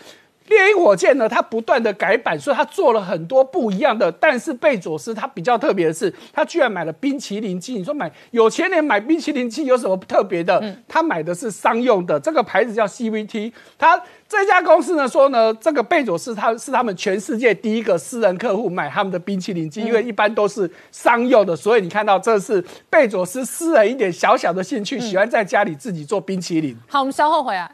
[0.50, 4.12] 猎鹰火箭呢，它不断的改版，所以它做了很多不一样的。
[4.12, 7.76] 但是贝佐斯他比较特别的是，他居然买了冰淇淋机。
[7.76, 10.62] 你说买有钱人买冰淇淋机有什么特别的？
[10.86, 13.54] 他买的是商用的，这个牌子叫 CVT。
[13.78, 14.00] 他
[14.34, 22.60] 这家公司呢说呢，这个贝佐斯他是他们全世界第一个私人客户买他们的冰淇淋机，因为一般都是商用的，所以你看到这是
[22.90, 26.76] 贝佐斯私人一点小小的兴趣，喜欢在家里自己做冰淇淋。
[26.88, 27.70] 好，我们稍后回来。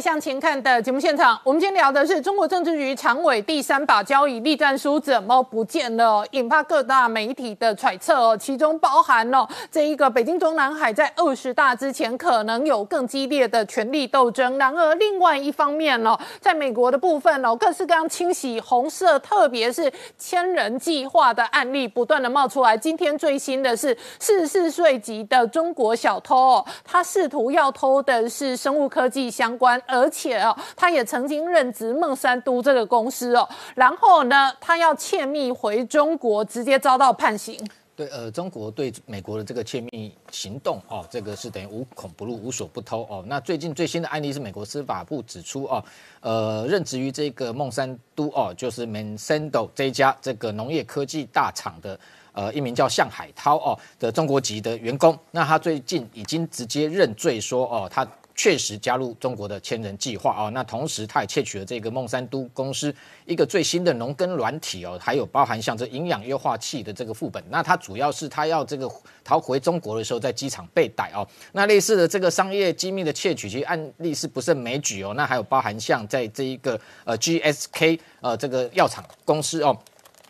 [0.00, 14.56] 向前看的节目现场，我们今天聊的是中国政治局常委第三把交椅栗战书怎么不见了，引发各大媒体的揣测哦，其中包含了这一个北京中南海在二十大之前可能有更激烈的权力斗争。
[14.58, 22.76] 然而，另外一方面呢，在美国的部分哦，各式各样清洗红色，特别是千人计划的案例不断的冒出来。
[22.76, 29.50] 今天最新的是四十四岁级的中国小偷哦，他试图要偷的是生物科技相。
[29.60, 37.58] 关，而且哦，他也曾经任职孟山都这个公司哦，然后呢，他要窃密回中国，直接遭到判刑。
[37.96, 43.22] 对，呃，中国对美国的这个窃密行动哦，这个是等于无孔不入、无所不偷哦。
[43.26, 45.84] 那最近最新的案例是美国司法部指出哦，
[46.20, 52.00] 呃，任职于这个孟山都哦，就是 Monsanto 这一家这个农业科技大厂的
[52.32, 58.06] 呃一名叫向海涛哦的中国籍的员工，那他最近已经直接认罪说哦，他。
[58.40, 62.94] 确实加入中国的千人计划哦，那同时他也窃取了这个孟山都公司
[63.26, 67.44] 一个最新的农耕软体哦，还有包含像这营养优化器的这个副本。
[67.50, 68.90] 那他主要是他要这个
[69.22, 71.20] 逃回中国的时候，在机场被逮哦。
[71.52, 75.12] 那类似的这个商业机密的窃取，其实案例是不胜枚举哦。
[75.14, 79.76] 那还有包含像在这一个呃 GSK 呃这个药厂公司哦。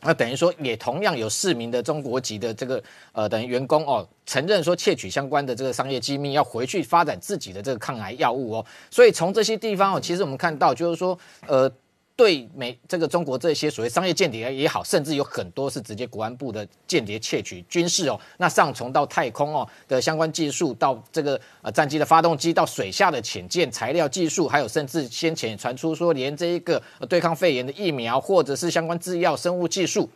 [0.03, 2.83] 那等于说，也同样有四名的中国籍的这个
[3.13, 8.67] 呃等于员工哦，承认说窃取相关的这个商业机密，要回去发展自己的这个抗癌药物哦。
[8.89, 11.19] 所以从这些地方哦，其实我们看到就是说，
[11.49, 11.69] 呃。
[12.17, 30.07] 对美这个中国这些所谓商业间谍也好，甚至有很多是直接国安部的间谍窃取军事哦，那上从到太空哦的相关技术，到这个呃战机的发动机，到水下的潜舰材料技术，还有甚至先前传出说连这一个对抗肺炎的疫苗，或者是相关制药生物技术。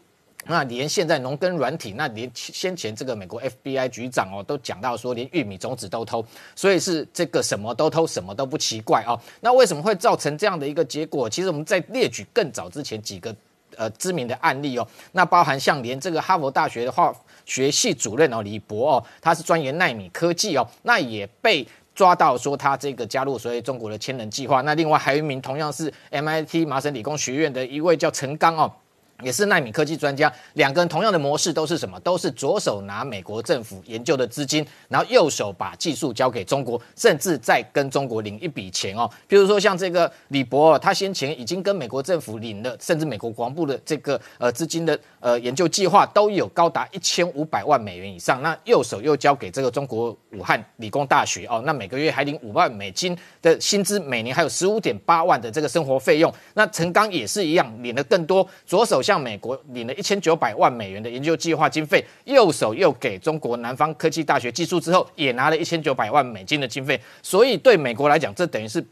[0.47, 6.23] 那连现在农耕软体，那连先前这个美国 FBI 局长哦都讲到说，连玉米种子都偷，
[6.55, 9.19] 所以是这个什么都偷，什么都不奇怪哦。
[9.41, 11.31] 那为什么会造成这样的一个结果？
[11.31, 13.35] 其实我们在列举更早之前几个
[13.77, 17.11] 呃知名的案例哦，那包含像连这个哈佛大学的化
[17.47, 24.61] 学系主任哦李博哦，他是钻研纳米科技哦，那也被抓到说他这个加入所谓中国的千人计划。
[24.61, 28.71] 那另外还有一名同样是 MIT 麻省理工学院的一位叫陈刚哦。
[29.23, 31.99] 也是纳米科技专家，两个人同样的模式都是什么？
[32.01, 39.09] 都是左手拿美国政府研究的资金，然后右手把技术交给中国，甚至再跟中国领一笔钱哦。
[39.29, 48.43] 比如说像这个李博，他先前已经跟美国政府领了，甚至美国国防部的这个呃资金的呃研究计划都有高达一千五百万美元以上。
[48.43, 56.33] 那右手又交给这个中国武汉理工大学哦，那每个月还领五万美金的薪资，每年还有十五点八万的这个生活费用。
[56.55, 59.04] 那陈刚也是一样，领的更多，左手。
[59.05, 68.83] 向美国领了一千九百万美元的研究计划经费，右手又给中国南方科技大学技术之后，也拿了一千九百万美金的经费，所以对美国来讲，这等于是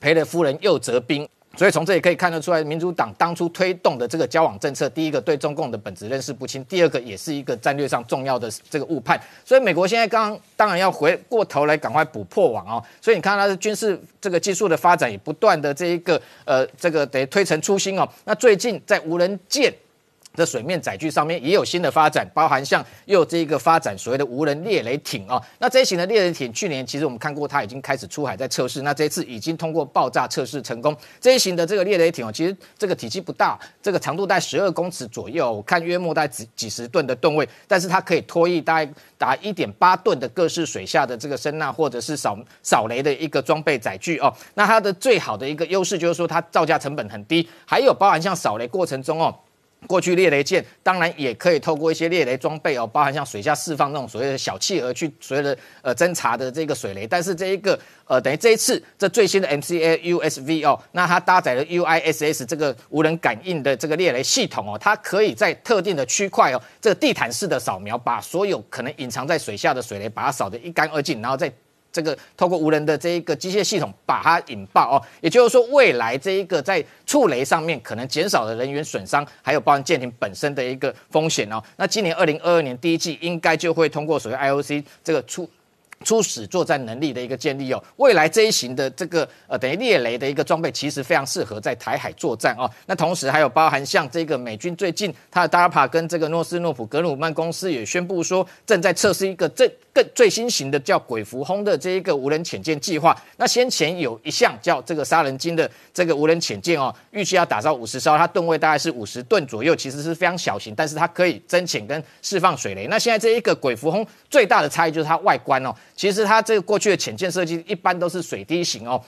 [0.00, 1.28] 赔了夫人又折兵。
[1.56, 9.20] 所以从这也可以看得出来，民主党当初推动的这个交往政策，第一个对中共的本质认识不清，第二个也是一个战略上重要的这个误判。
[9.44, 12.82] 所以美国现在刚当然要回过头来赶快补破网哦。
[13.00, 18.08] 所以你看它的军事这个技术的发展也不断的这一个呃这个得推陈出新哦。
[18.24, 19.72] 那最近在无人舰。
[20.34, 25.40] 的水面载具上面也有新的发展，包含像又这个发展所谓的无人猎雷艇啊。
[25.58, 28.82] 那这一型的猎雷艇，去年其实我们看过，它已经开始出海在测试。
[28.82, 30.96] 那这一次已经通过爆炸测试成功。
[31.20, 44.32] 这一型的这个猎雷艇哦，其实这个体积不大，这个长度在十二公尺左右，我看约莫在几几十吨的吨位，但是它可以拖曳大概达一点八吨的各式水下的这个声呐或者是扫扫雷的一个装备载具哦。
[44.54, 49.34] 那它的最好的一个优势就是说它造价成本很低，还有包含像扫雷过程中哦。
[49.86, 71.52] 过去猎雷舰当然也可以透过一些猎雷装备哦，包含像水下释放那种所谓的小企鹅去所谓的呃侦查的这个水雷，但是这一个呃等于这一次这最新的 MCA USV 哦，那它搭载了 UISS 这个无人感应的这个猎雷系统哦，它可以在特定的区块哦，这个地毯式的扫描，把所有可能隐藏在水下的水雷把它扫得一干二净，然后再。
[71.92, 81.62] 这个透过无人的这一个机械系统把它引爆哦，也就是说未来这一个在触雷上面可能减少了人员损伤，还有包含舰艇本身的一个风险哦。
[81.76, 85.48] 那今年二零二二年第一季应该就会通过所谓 IOC 这个触。
[86.02, 92.70] 初始作战能力的一个建立哦，未来这一型的这个呃等于猎雷的一个装备，其实非常适合在台海作战哦。
[92.86, 103.16] 那同时还有包含像这个美军最近，它的 DARPA 跟这个诺斯诺普格鲁曼公司也宣布说，正在测试一个最更最新型的叫鬼蝠轰的这一个无人潜舰计划。
[103.36, 112.86] 那先前有一项叫这个杀人鲸的这个无人潜舰哦，预计要打造五十艘，它吨位大概是五十吨左右，其实是非常小型，但是它可以增潜跟释放水雷。
[112.88, 115.74] 那现在这一个鬼蝠轰最大的差异就是它外观哦。
[115.94, 119.02] 其实它这个过去的潜舰设计一般都是水滴型哦，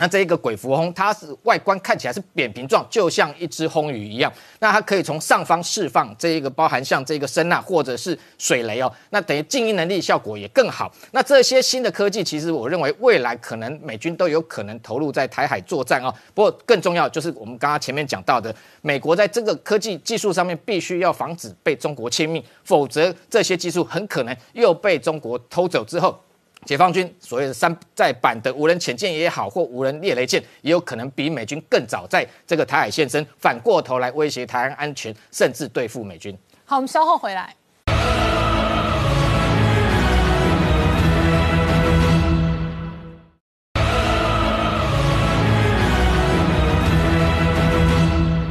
[0.00, 4.32] 那这一个鬼蝠轰，它是外观看起来是扁平状，就像一只轰鱼一样。
[4.58, 10.90] 那它可以从上方释放这一个包含像这个声呐或者是水雷哦，那等于静音能力效果也更好。
[11.10, 16.10] 那这些新的科技，其实我认为未来可能美军都有可能投入在台海作战哦。
[16.32, 26.18] 不过更重要就是我们刚刚前面讲到的，美国在这个科技技术上面必须要防止被中国侵密，否则这些技术很可能又被中国偷走之后。
[26.66, 36.36] 解放军所谓的山寨版的无人潜舰也好，或无人猎雷舰，也有可能比美军更早在这个台海现身，反过头来威胁台湾安全，甚至对付美军。
[36.66, 37.56] 好，我们稍后回来。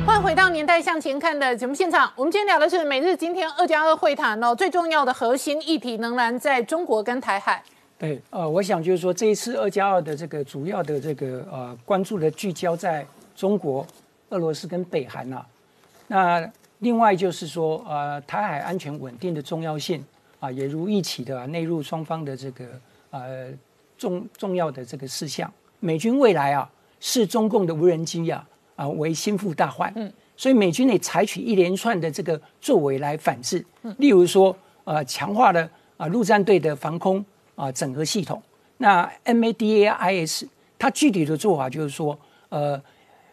[0.06, 7.64] 欢迎回到《年代向前看》的节目现场，我们今天聊的是美日今天二加二会谈哦，最重要的核心议题仍然在中国跟台海。
[8.00, 13.86] 对，呃，我想就是说，这一次二加二的这个主要的这个呃关注的聚焦在中国、
[14.30, 15.46] 俄罗斯跟北韩呐。
[16.08, 20.02] 那另外就是说，呃，台海安全稳定的重要性
[20.40, 22.66] 啊，也如一起的啊内入双方的这个
[23.10, 23.50] 呃
[23.98, 25.52] 重重要的这个事项。
[25.82, 26.72] 美军未来啊，
[27.02, 28.48] 视中共的无人机啊
[28.78, 37.26] 啊为心腹大患，嗯，所以美军得采取一连串的这个作为来反制，嗯，例如说，呃，强化了啊陆战队的防空。
[37.60, 38.42] 啊，整合系统。
[38.78, 40.48] 那 MADAIS
[40.78, 42.82] 它具体的做法就是说，呃，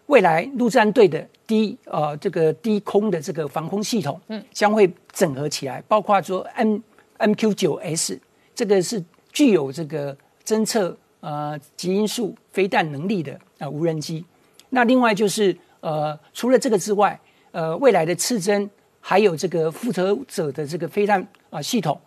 [0.07, 6.79] 未来陆战队的低呃这个低空的这个防空系统，嗯，将会整合起来，包括说 M
[7.18, 8.20] MQ 九 S
[8.53, 9.03] 这个是
[9.33, 14.24] 具有这个侦测呃极音速飞弹能力的啊无人机。
[14.70, 17.18] 那另外就是呃，除了这个之外，
[17.53, 18.68] 呃，未来的刺针
[19.01, 21.99] 还有这个复仇者的这个飞弹啊系统，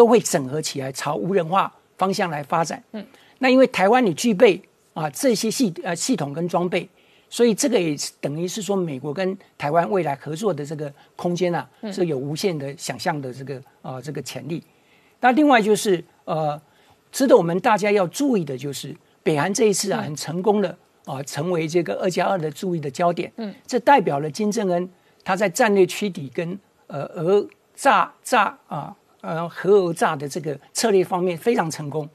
[0.00, 2.82] 都会整合起来，朝无人化方向来发展。
[2.92, 3.06] 嗯，
[3.40, 4.58] 那因为台湾你具备
[4.94, 6.88] 啊这些系呃系统跟装备，
[7.28, 14.64] 所以这个也等于是说美国跟台湾未来合作的这个空间啊，是有无限的想象的这个啊这个潜力。
[15.20, 16.58] 那另外就是呃，
[17.12, 20.74] 值得我们大家要注意的就是，北韩这一次啊很成功的
[21.04, 23.30] 啊成为这个二加二的注意的焦点。
[23.36, 24.88] 嗯，这代表了金正恩。
[25.22, 32.08] 他在战略区底跟呃俄炸炸啊呃核讹诈的这个策略方面非常成功。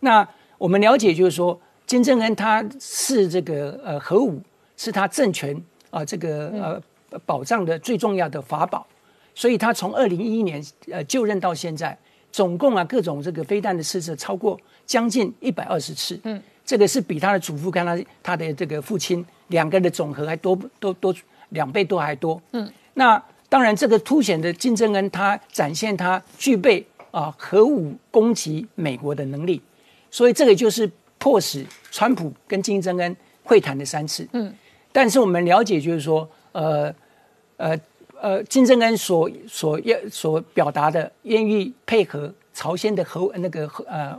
[0.00, 0.26] 那
[0.58, 4.40] 我们了解就是说，金正恩他是这个呃核武
[4.76, 8.86] 是他政权啊这个呃保障的最重要的法宝，
[9.34, 11.96] 所以他从二零一一年呃就任到现在，
[12.30, 16.18] 总共啊各种这个飞弹的试射超过将近一百二十次。
[16.24, 21.14] 嗯，这个是比他的祖父跟他他的这个父亲两个人的总和还多多多。
[21.50, 29.60] 两倍多还多，嗯，那当然，这个凸显的金正恩他展现他具备啊核武攻击美国的能力，
[30.08, 30.88] 所以这个就是
[31.18, 34.54] 迫使川普跟金正恩会谈的三次，嗯，
[34.92, 36.94] 但是我们了解就是说，呃
[37.56, 37.76] 呃
[38.20, 44.16] 呃，金正恩所所要所表达的愿意配合朝鲜的核那个核呃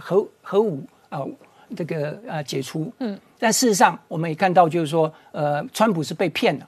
[0.00, 1.22] 核核武啊
[1.76, 6.66] 这个呃解除，嗯，但事实上我们也看到就是说，呃，川普是被骗了。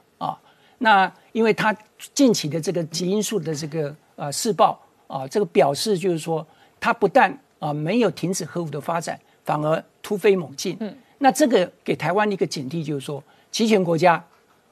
[0.79, 1.75] 那因为他
[2.13, 6.45] 近期的这个基因素的这个呃试爆啊，这个表示就是说，
[6.79, 10.75] 他不但啊没有停止核武的发展，反而突飞猛进。
[10.81, 14.21] 嗯，那这个给台湾一个警惕，就是说，集权国家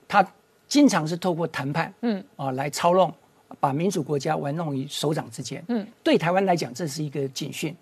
[0.07, 0.25] 他
[0.67, 3.13] 经常是透过谈判，嗯啊来操弄，
[3.59, 5.63] 把民主国家玩弄于手掌之间。
[5.69, 7.73] 嗯，对台湾来讲，这是一个警讯。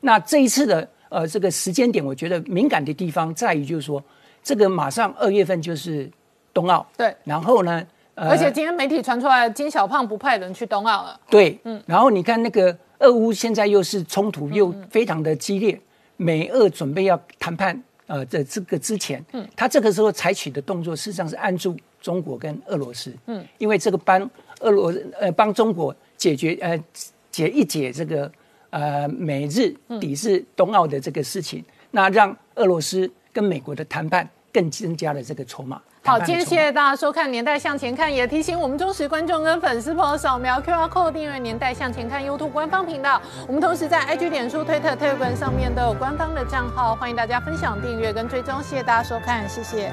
[0.00, 4.02] 那这一次的呃这个时间点，我觉得敏感的地方在于，就是说，
[4.42, 6.10] 这个马上二月份就是。
[6.56, 7.86] 冬奥对，然后呢？
[8.14, 11.20] 而且今天媒体传出来，金小胖不派人去冬奥了。
[11.28, 11.82] 对，嗯。
[11.84, 15.78] 然后你看那个俄乌现在又是冲突又非常的激烈，
[16.16, 24.18] 美俄准备要谈判，呃，在这个之前，嗯，他这个时候采取的动作，事实上是按住中国跟俄罗斯，嗯，因为这个帮
[24.60, 24.90] 俄罗
[25.20, 26.82] 呃帮中国解决呃
[27.30, 28.32] 解一解这个
[28.70, 35.82] 呃美日抵制冬奥的这个事情，那让俄罗斯跟美国的谈判更增加了这个筹码。
[36.06, 43.20] 好，今天谢谢大家收看《年代向前看》，也提醒我们忠实观众跟粉丝朋友扫描 QR Code 订阅《年代向前看》YouTube 官方频道。
[43.48, 48.62] 我们同时在 IG、脸书、推特、Telegram 上面都有官方的账号，欢迎大家分享、订阅跟追踪。
[48.62, 49.92] 谢谢大家收看，谢谢。